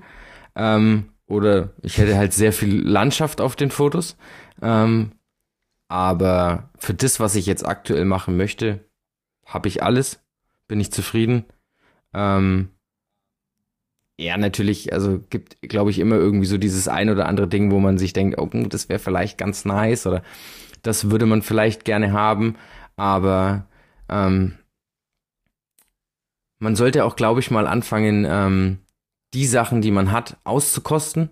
[0.55, 4.18] ähm, oder ich hätte halt sehr viel Landschaft auf den Fotos.
[4.62, 5.12] Ähm,
[5.88, 8.86] Aber für das, was ich jetzt aktuell machen möchte,
[9.45, 10.24] habe ich alles.
[10.68, 11.45] Bin ich zufrieden.
[12.14, 12.70] Ähm,
[14.20, 17.80] ja, natürlich, also gibt, glaube ich, immer irgendwie so dieses ein oder andere Ding, wo
[17.80, 20.24] man sich denkt, oh, hm, das wäre vielleicht ganz nice oder
[20.84, 22.55] das würde man vielleicht gerne haben,
[22.97, 23.68] aber
[24.10, 24.59] ähm,
[26.60, 28.80] man sollte auch, glaube ich, mal anfangen, ähm,
[29.34, 31.30] die Sachen, die man hat, auszukosten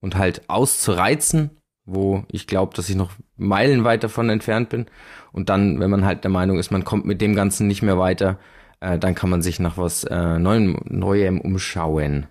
[0.00, 1.50] und halt auszureizen,
[1.84, 4.86] wo ich glaube, dass ich noch meilenweit davon entfernt bin.
[5.32, 7.98] Und dann, wenn man halt der Meinung ist, man kommt mit dem Ganzen nicht mehr
[7.98, 8.38] weiter,
[8.80, 12.26] äh, dann kann man sich nach was äh, Neuem, Neuem umschauen.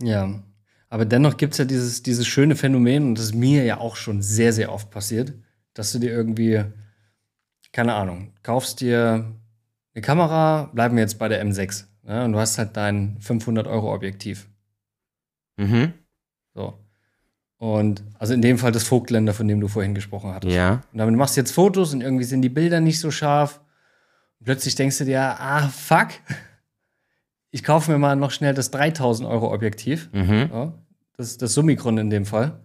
[0.00, 0.42] Ja.
[0.90, 3.96] Aber dennoch gibt es ja dieses, dieses schöne Phänomen, und das ist mir ja auch
[3.96, 5.34] schon sehr, sehr oft passiert,
[5.74, 6.64] dass du dir irgendwie,
[7.72, 9.37] keine Ahnung, kaufst dir
[9.94, 14.48] eine Kamera, bleiben wir jetzt bei der M6, ja, und du hast halt dein 500-Euro-Objektiv.
[15.56, 15.92] Mhm.
[16.54, 16.78] So.
[17.58, 20.54] Und also in dem Fall das Vogtländer, von dem du vorhin gesprochen hattest.
[20.54, 20.82] Ja.
[20.92, 23.60] Und damit machst du jetzt Fotos und irgendwie sind die Bilder nicht so scharf.
[24.38, 26.08] Und plötzlich denkst du dir, ah, fuck,
[27.50, 30.08] ich kaufe mir mal noch schnell das 3000 Euro Objektiv.
[30.12, 30.50] Mhm.
[30.52, 30.72] Ja,
[31.16, 32.60] das, das Summicron in dem Fall.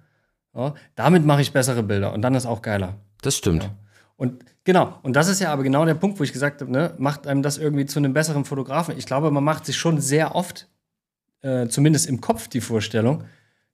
[0.56, 3.00] Ja, damit mache ich bessere Bilder und dann ist auch geiler.
[3.22, 3.64] Das stimmt.
[3.64, 3.76] Ja.
[4.24, 6.94] Und genau, und das ist ja aber genau der Punkt, wo ich gesagt habe, ne,
[6.98, 8.98] macht einem das irgendwie zu einem besseren Fotografen.
[8.98, 10.70] Ich glaube, man macht sich schon sehr oft,
[11.42, 13.26] äh, zumindest im Kopf, die Vorstellung,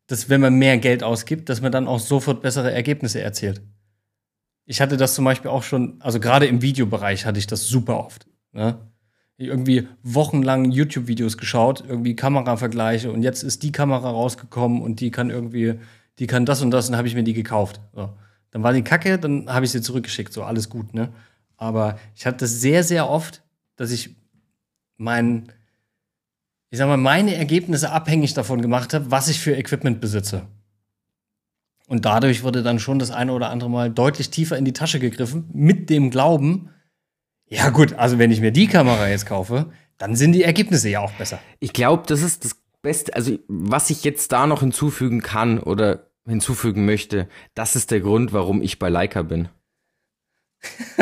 [0.08, 3.62] dass wenn man mehr Geld ausgibt, dass man dann auch sofort bessere Ergebnisse erzielt.
[4.66, 8.04] Ich hatte das zum Beispiel auch schon, also gerade im Videobereich hatte ich das super
[8.04, 8.26] oft.
[8.52, 8.80] Ne?
[9.38, 15.30] Irgendwie wochenlang YouTube-Videos geschaut, irgendwie Kameravergleiche und jetzt ist die Kamera rausgekommen und die kann
[15.30, 15.76] irgendwie,
[16.18, 17.82] die kann das und das und habe ich mir die gekauft.
[17.93, 18.10] So.
[18.52, 21.14] Dann war die Kacke, dann habe ich sie zurückgeschickt, so alles gut, ne?
[21.58, 23.43] Aber ich hatte das sehr, sehr oft,
[23.76, 24.16] dass ich
[24.97, 25.52] mein,
[26.70, 30.47] ich sag mal, meine Ergebnisse abhängig davon gemacht habe, was ich für Equipment besitze.
[31.88, 35.00] Und dadurch wurde dann schon das eine oder andere Mal deutlich tiefer in die Tasche
[35.00, 36.70] gegriffen, mit dem Glauben,
[37.47, 41.02] ja gut, also wenn ich mir die Kamera jetzt kaufe, dann sind die Ergebnisse ja
[41.02, 41.39] auch besser.
[41.60, 46.09] Ich glaube, das ist das Beste, also was ich jetzt da noch hinzufügen kann oder
[46.30, 49.49] hinzufügen möchte, das ist der Grund, warum ich bei Leica bin.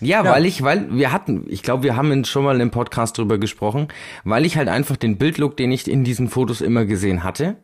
[0.00, 0.30] ja, Ja.
[0.30, 3.88] weil ich, weil wir hatten, ich glaube, wir haben schon mal im Podcast drüber gesprochen,
[4.24, 7.56] weil ich halt einfach den Bildlook, den ich in diesen Fotos immer gesehen hatte,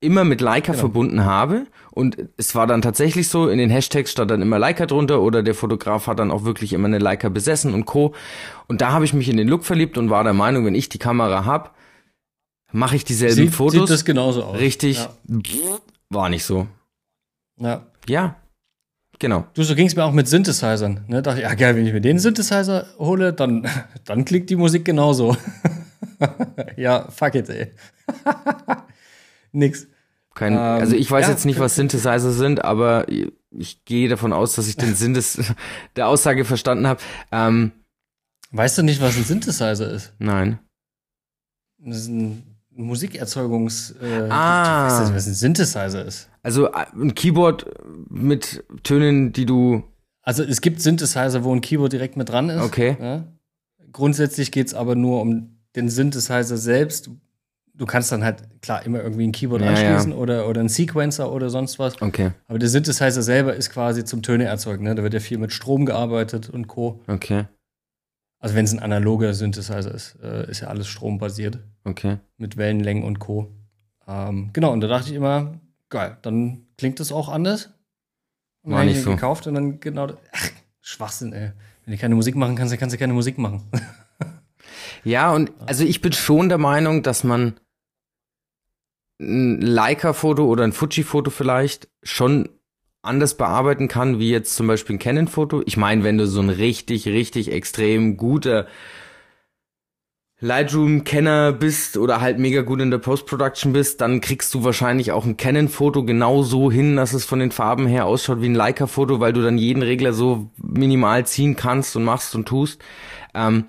[0.00, 0.80] immer mit Leica Genau.
[0.80, 1.66] verbunden habe.
[1.92, 5.42] Und es war dann tatsächlich so, in den Hashtags stand dann immer Leica drunter oder
[5.44, 8.14] der Fotograf hat dann auch wirklich immer eine Leica besessen und Co.
[8.66, 10.88] Und da habe ich mich in den Look verliebt und war der Meinung, wenn ich
[10.88, 11.76] die Kamera hab,
[12.72, 13.80] mache ich dieselben Sieht, Fotos.
[13.80, 14.58] sieht das genauso aus.
[14.58, 14.98] Richtig.
[14.98, 15.78] Ja.
[16.10, 16.66] War nicht so.
[17.58, 17.86] ja.
[18.08, 18.36] Ja.
[19.18, 19.46] Genau.
[19.54, 21.04] Du, so ging es mir auch mit Synthesizern.
[21.06, 21.22] Ne?
[21.22, 23.68] Dachte ich, ja geil, wenn ich mir den Synthesizer hole, dann,
[24.04, 25.36] dann klingt die Musik genauso.
[26.76, 27.70] ja, fuck it, ey.
[29.52, 29.86] Nix.
[30.34, 33.06] Kein, Ähm, also ich weiß ja, jetzt nicht, was Synthesizer sind, aber
[33.50, 35.38] ich gehe davon aus, dass ich den Sinn des,
[35.94, 37.00] der Aussage verstanden habe.
[37.30, 37.70] Ähm,
[38.50, 40.14] Weißt du nicht, was ein Synthesizer ist?
[40.18, 40.58] nein.
[41.78, 43.94] Das ist ein Musikerzeugungs.
[44.02, 44.86] Äh, Ah.
[45.00, 46.28] Weißt du, was ein Synthesizer ist?
[46.42, 47.66] Also äh, ein Keyboard
[48.08, 49.82] mit Tönen, die du.
[50.22, 52.62] Also es gibt Synthesizer, wo ein Keyboard direkt mit dran ist.
[52.62, 52.96] Okay.
[53.00, 53.24] Ja?
[53.92, 57.10] Grundsätzlich geht es aber nur um den Synthesizer selbst.
[57.74, 61.32] Du kannst dann halt, klar, immer irgendwie ein Keyboard Ja, anschließen Oder, oder einen Sequencer
[61.32, 62.00] oder sonst was.
[62.02, 64.84] Okay, Aber der Synthesizer selber ist quasi zum Töne erzeugen.
[64.84, 64.94] Ne?
[64.94, 67.00] Da wird ja viel mit Strom gearbeitet und Co.
[67.08, 67.44] okay,
[68.42, 72.18] Also wenn es ein analoger Synthesizer ist, äh, ist ja alles strombasiert okay.
[72.36, 73.54] mit Wellenlängen und Co.
[74.08, 77.70] Ähm, genau, und da dachte ich immer, geil, dann klingt das auch anders.
[78.62, 79.10] Und War nicht ich ihn so.
[79.12, 81.52] gekauft und dann genau, ach, Schwachsinn, ey.
[81.84, 83.62] Wenn du keine Musik machen kannst, dann kannst du keine Musik machen.
[85.04, 87.54] Ja, und also ich bin schon der Meinung, dass man
[89.20, 92.48] ein Leica-Foto oder ein Fuji-Foto vielleicht schon
[93.02, 95.62] anders bearbeiten kann, wie jetzt zum Beispiel ein Canon-Foto.
[95.66, 98.66] Ich meine, wenn du so ein richtig, richtig extrem guter
[100.40, 105.24] Lightroom-Kenner bist oder halt mega gut in der Post-Production bist, dann kriegst du wahrscheinlich auch
[105.24, 109.20] ein Canon-Foto genau so hin, dass es von den Farben her ausschaut wie ein Leica-Foto,
[109.20, 112.82] weil du dann jeden Regler so minimal ziehen kannst und machst und tust.
[113.34, 113.66] Ähm,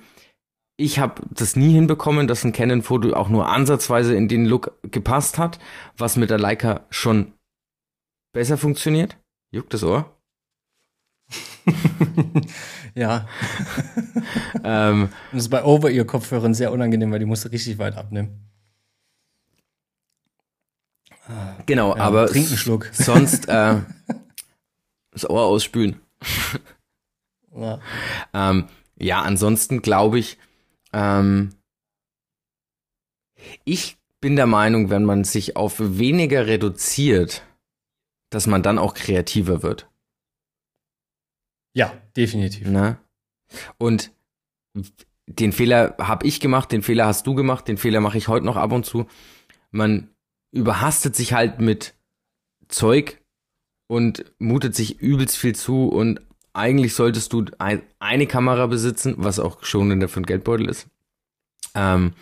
[0.75, 5.37] ich habe das nie hinbekommen, dass ein Canon-Foto auch nur ansatzweise in den Look gepasst
[5.37, 5.59] hat,
[5.97, 7.33] was mit der Leica schon
[8.33, 9.15] besser funktioniert.
[9.53, 10.11] Juckt das Ohr?
[12.95, 13.27] ja.
[14.63, 18.49] ähm, das ist bei Over-Ear-Kopfhörern sehr unangenehm, weil die musst du richtig weit abnehmen.
[21.67, 22.29] genau, Ja, aber
[22.93, 23.75] sonst äh,
[25.11, 26.01] das Ohr ausspülen.
[27.55, 27.79] Ja.
[28.33, 28.65] Ähm,
[28.97, 30.39] ja, ansonsten glaube ich,
[30.93, 31.53] ähm,
[33.65, 37.43] ich bin der Meinung, wenn man sich auf weniger reduziert,
[38.33, 39.87] dass man dann auch kreativer wird.
[41.73, 42.67] Ja, definitiv.
[42.67, 42.97] Ne?
[43.77, 44.11] Und
[45.27, 48.45] den Fehler habe ich gemacht, den Fehler hast du gemacht, den Fehler mache ich heute
[48.45, 49.05] noch ab und zu.
[49.69, 50.09] Man
[50.51, 51.93] überhastet sich halt mit
[52.69, 53.21] Zeug
[53.87, 56.19] und mutet sich übelst viel zu und
[56.53, 60.87] eigentlich solltest du ein, eine Kamera besitzen, was auch schonender für den Geldbeutel ist.
[61.75, 62.13] Ähm,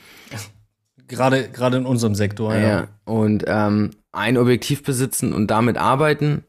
[1.08, 2.62] Gerade, gerade in unserem Sektor, ja.
[2.62, 2.88] ja.
[3.04, 6.44] Und ähm, ein Objektiv besitzen und damit arbeiten.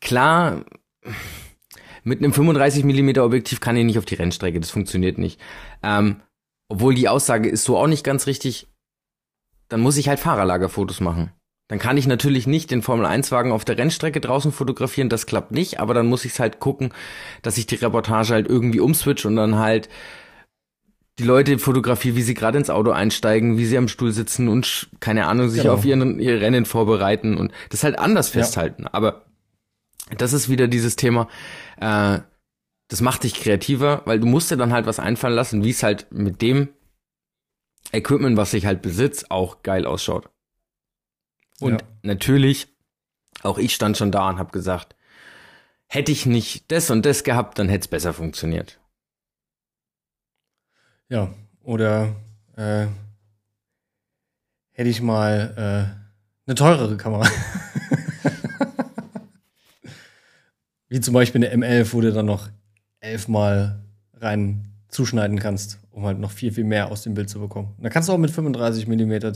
[0.00, 0.64] Klar,
[2.04, 5.40] mit einem 35 mm Objektiv kann ich nicht auf die Rennstrecke, das funktioniert nicht.
[5.82, 6.20] Ähm,
[6.68, 8.68] obwohl die Aussage ist so auch nicht ganz richtig.
[9.68, 11.32] Dann muss ich halt Fahrerlagerfotos machen.
[11.68, 15.80] Dann kann ich natürlich nicht den Formel-1-Wagen auf der Rennstrecke draußen fotografieren, das klappt nicht,
[15.80, 16.92] aber dann muss ich es halt gucken,
[17.40, 19.88] dass ich die Reportage halt irgendwie umswitch und dann halt
[21.18, 24.88] die Leute fotografiere, wie sie gerade ins Auto einsteigen, wie sie am Stuhl sitzen und
[25.00, 25.74] keine Ahnung, sich Genau.
[25.74, 28.86] auf ihren, ihr Rennen vorbereiten und das halt anders festhalten.
[28.86, 29.26] Aber
[30.16, 31.28] das ist wieder dieses Thema,
[31.80, 32.18] äh,
[32.88, 35.82] das macht dich kreativer, weil du musst dir dann halt was einfallen lassen, wie es
[35.82, 36.68] halt mit dem
[37.92, 40.30] Equipment, was ich halt besitze, auch geil ausschaut.
[41.60, 41.88] Und Ja.
[42.02, 42.68] natürlich,
[43.42, 44.94] auch ich stand schon da und habe gesagt,
[45.88, 48.78] hätte ich nicht das und das gehabt, dann hätte es besser funktioniert.
[51.12, 51.28] Ja,
[51.62, 52.16] oder
[52.56, 52.86] äh,
[54.70, 57.28] hätte ich mal äh, eine teurere Kamera.
[60.88, 62.48] Wie zum Beispiel eine M11, wo du dann noch
[63.00, 63.82] elfmal
[64.14, 67.74] rein zuschneiden kannst, um halt noch viel, viel mehr aus dem Bild zu bekommen.
[67.78, 69.34] Dann kannst du auch mit 35 mm äh,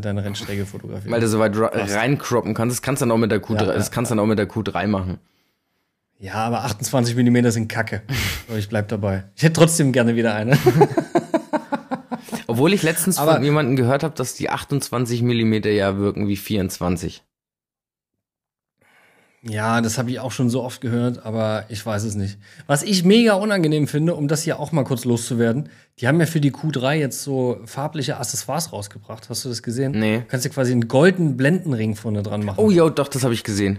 [0.00, 1.12] deine Rennstrecke fotografieren.
[1.12, 3.66] Weil du so weit reincroppen kannst, das kannst du dann auch mit der Q3, Ja,
[3.68, 5.18] ja, das kannst du dann auch mit der Q3 machen.
[6.18, 8.02] Ja, aber 28 mm sind kacke.
[8.48, 9.24] Aber ich bleib dabei.
[9.36, 10.58] Ich hätte trotzdem gerne wieder eine.
[12.46, 16.36] Obwohl ich letztens Aber- von jemandem gehört habe, dass die 28 Millimeter ja wirken wie
[16.36, 17.22] 24.
[19.42, 22.38] Ja, das habe ich auch schon so oft gehört, aber ich weiß es nicht.
[22.66, 25.68] Was ich mega unangenehm finde, um das hier auch mal kurz loszuwerden,
[26.00, 29.28] die haben ja für die Q3 jetzt so farbliche Accessoires rausgebracht.
[29.30, 29.92] Hast du das gesehen?
[29.92, 30.18] Nee.
[30.18, 32.58] Du kannst dir quasi einen goldenen Blendenring vorne dran machen.
[32.58, 33.78] Oh ja, doch, das habe ich gesehen.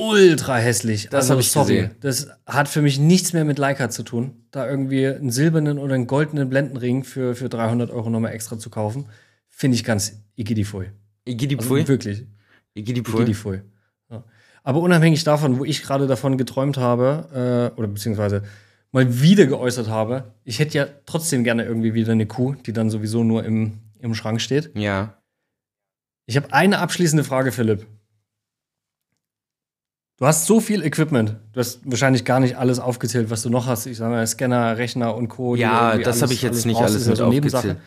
[0.00, 1.08] Ultra hässlich.
[1.10, 1.90] Das hab ich gesehen.
[2.00, 4.44] Das hat für mich nichts mehr mit Leica zu tun.
[4.50, 8.70] Da irgendwie einen silbernen oder einen goldenen Blendenring für, für 300 Euro nochmal extra zu
[8.70, 9.06] kaufen,
[9.48, 10.86] finde ich ganz igidifui.
[11.24, 12.26] Igidi Also wirklich.
[12.74, 13.22] Igidi Pfui.
[13.22, 13.62] Igidifui.
[14.10, 14.24] Ja.
[14.62, 18.42] Aber unabhängig davon, wo ich gerade davon geträumt habe, äh, oder beziehungsweise
[18.92, 22.90] mal wieder geäußert habe, ich hätte ja trotzdem gerne irgendwie wieder eine Kuh, die dann
[22.90, 24.70] sowieso nur im, im Schrank steht.
[24.74, 25.20] Ja.
[26.26, 27.86] Ich habe eine abschließende Frage, Philipp.
[30.20, 31.36] Du hast so viel Equipment.
[31.54, 33.86] Du hast wahrscheinlich gar nicht alles aufgezählt, was du noch hast.
[33.86, 35.54] Ich sage mal, Scanner, Rechner und Co.
[35.56, 37.68] Ja, das alles- habe ich jetzt nicht alles ist ja mit so Nebensache.
[37.70, 37.86] aufgezählt.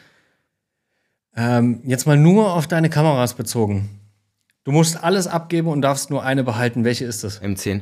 [1.36, 4.00] Ähm, jetzt mal nur auf deine Kameras bezogen.
[4.64, 6.84] Du musst alles abgeben und darfst nur eine behalten.
[6.84, 7.40] Welche ist das?
[7.40, 7.82] M10.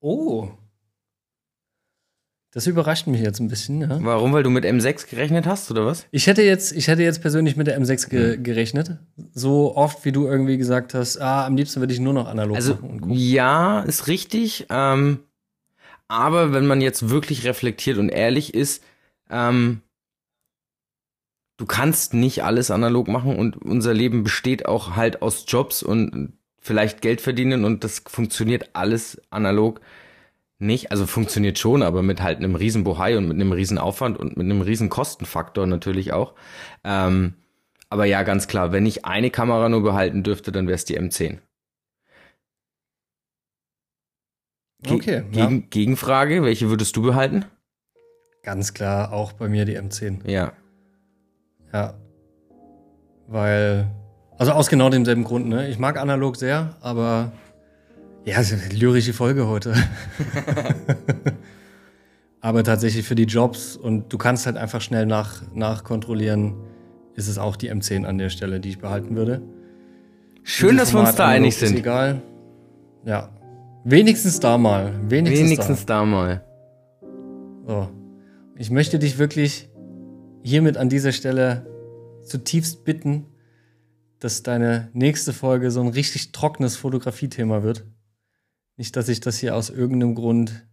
[0.00, 0.48] Oh.
[2.52, 3.82] Das überrascht mich jetzt ein bisschen.
[3.82, 3.98] Ja.
[4.02, 4.32] Warum?
[4.32, 6.06] Weil du mit M6 gerechnet hast, oder was?
[6.10, 8.96] Ich hätte jetzt, ich hätte jetzt persönlich mit der M6 ge gerechnet.
[9.34, 12.56] So oft, wie du irgendwie gesagt hast, ah, am liebsten würde ich nur noch analog
[12.56, 13.02] Also, machen.
[13.02, 14.66] und ja, ist richtig.
[14.70, 15.20] Ähm,
[16.08, 18.82] aber wenn man jetzt wirklich reflektiert und ehrlich ist,
[19.28, 19.82] ähm,
[21.58, 26.32] du kannst nicht alles analog machen und unser Leben besteht auch halt aus Jobs und
[26.60, 29.80] vielleicht Geld verdienen und das funktioniert alles analog
[30.58, 30.90] nicht.
[30.90, 34.36] Also funktioniert schon, aber mit halt einem riesen Bohai und mit einem riesen Aufwand und
[34.36, 36.34] mit einem riesen Kostenfaktor natürlich auch.
[36.84, 37.34] Ähm,
[37.90, 40.98] aber ja, ganz klar, wenn ich eine Kamera nur behalten dürfte, dann wäre es die
[40.98, 41.38] M10.
[44.82, 45.46] Ge Okay, ja.
[45.46, 47.44] Gegen, Gegenfrage, welche würdest du behalten?
[48.42, 50.28] Ganz klar, auch bei mir die M10.
[50.28, 50.52] Ja.
[51.72, 51.94] Ja.
[53.26, 53.90] Weil,
[54.38, 55.68] also aus genau demselben Grund, ne?
[55.68, 57.32] Ich mag analog sehr, aber
[58.28, 59.72] ja, es ist eine lyrische Folge heute.
[62.42, 66.54] aber tatsächlich für die Jobs und du kannst halt einfach schnell nach, nachkontrollieren,
[67.14, 69.40] ist es auch die M10 an der Stelle, die ich behalten würde.
[70.42, 71.78] Schön, dass wir uns da einig Ist sind.
[71.78, 72.20] egal.
[73.06, 73.30] Ja.
[73.84, 74.92] Wenigstens da mal.
[75.08, 76.44] Wenigstens, Wenigstens da mal.
[77.66, 77.68] da.
[77.72, 77.88] So.
[78.58, 79.70] Ich möchte dich wirklich
[80.42, 81.66] hiermit an dieser Stelle
[82.26, 83.24] zutiefst bitten,
[84.20, 87.86] dass deine nächste Folge so ein richtig trockenes Fotografiethema wird.
[88.78, 90.64] Nicht, dass sich das hier aus irgendeinem Grund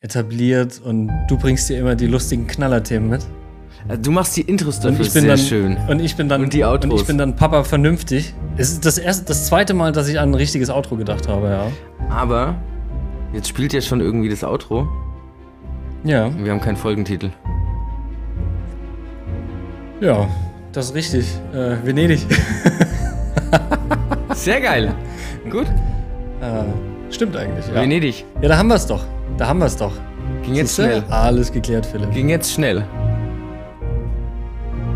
[0.00, 3.26] etabliert und du bringst dir immer die lustigen Knallerthemen mit.
[3.88, 5.76] Also Du machst die Intros Und dafür ich bin sehr dann schön.
[5.88, 6.90] und ich bin dann Und die Outros.
[6.92, 8.32] und ich bin dann Papa vernünftig.
[8.56, 11.48] Es ist das erste, das zweite Mal, dass ich an ein richtiges Outro gedacht habe,
[11.48, 11.70] ja.
[12.10, 12.54] Aber
[13.32, 14.88] jetzt spielt ja schon irgendwie das Outro.
[16.04, 17.30] Ja, Wir haben keinen Folgentitel.
[20.00, 20.26] ja.
[20.72, 21.26] das ist richtig.
[21.52, 22.20] Äh, Venedig.
[24.34, 24.94] Sehr geil.
[25.50, 25.66] Gut.
[26.40, 26.64] äh,
[27.10, 27.74] stimmt eigentlich, ja.
[27.74, 28.24] Venedig.
[28.40, 29.04] Ja, da haben wir es doch.
[29.38, 29.92] Da haben wir es doch.
[30.42, 31.02] Ging jetzt Siehste?
[31.02, 31.04] schnell.
[31.10, 32.10] Alles geklärt, Philipp.
[32.12, 32.84] Ging jetzt schnell.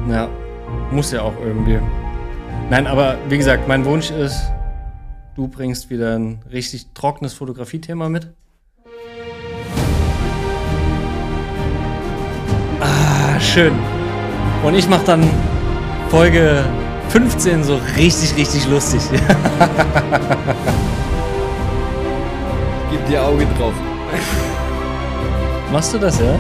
[0.09, 0.29] Ja,
[0.91, 1.79] muss ja auch irgendwie.
[2.71, 4.41] Nein, aber wie gesagt, mein Wunsch ist,
[5.35, 8.29] du bringst wieder ein richtig trockenes Fotografiethema mit.
[12.81, 13.73] Ah, schön.
[14.65, 15.29] Und ich mach dann
[16.11, 16.65] Folge
[17.09, 19.01] 15 so richtig, richtig lustig.
[22.91, 23.73] Gib dir Auge drauf.
[25.73, 26.39] Machst du das, ja?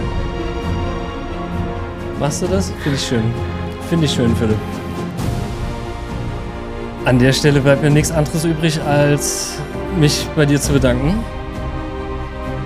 [2.19, 2.73] Machst du das?
[2.83, 3.23] Finde ich schön.
[3.89, 4.59] Finde ich schön, Philipp.
[7.05, 9.59] An der Stelle bleibt mir nichts anderes übrig, als
[9.99, 11.15] mich bei dir zu bedanken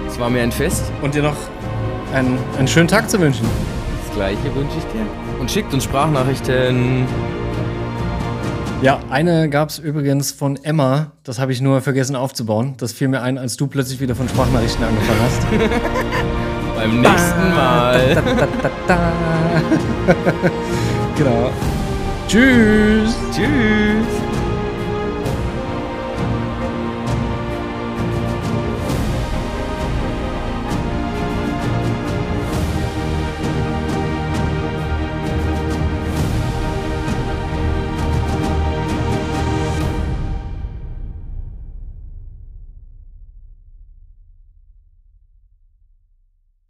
[0.09, 0.91] Es war mir ein Fest.
[1.03, 1.37] und dir noch
[2.12, 3.47] einen, einen schönen Tag zu wünschen.
[4.07, 5.07] Das gleiche wünsche ich dir.
[5.41, 7.07] Und schickt uns Sprachnachrichten.
[8.85, 11.12] Ja, eine gab es übrigens von Emma.
[11.22, 12.74] Das habe ich nur vergessen aufzubauen.
[12.76, 15.41] Das fiel mir ein, als du plötzlich wieder von Sprachnachrichten angefangen hast.
[16.76, 18.22] Beim nächsten Mal.
[21.16, 21.51] genau.
[22.28, 23.16] Tschüss.
[23.35, 24.24] Tschüss.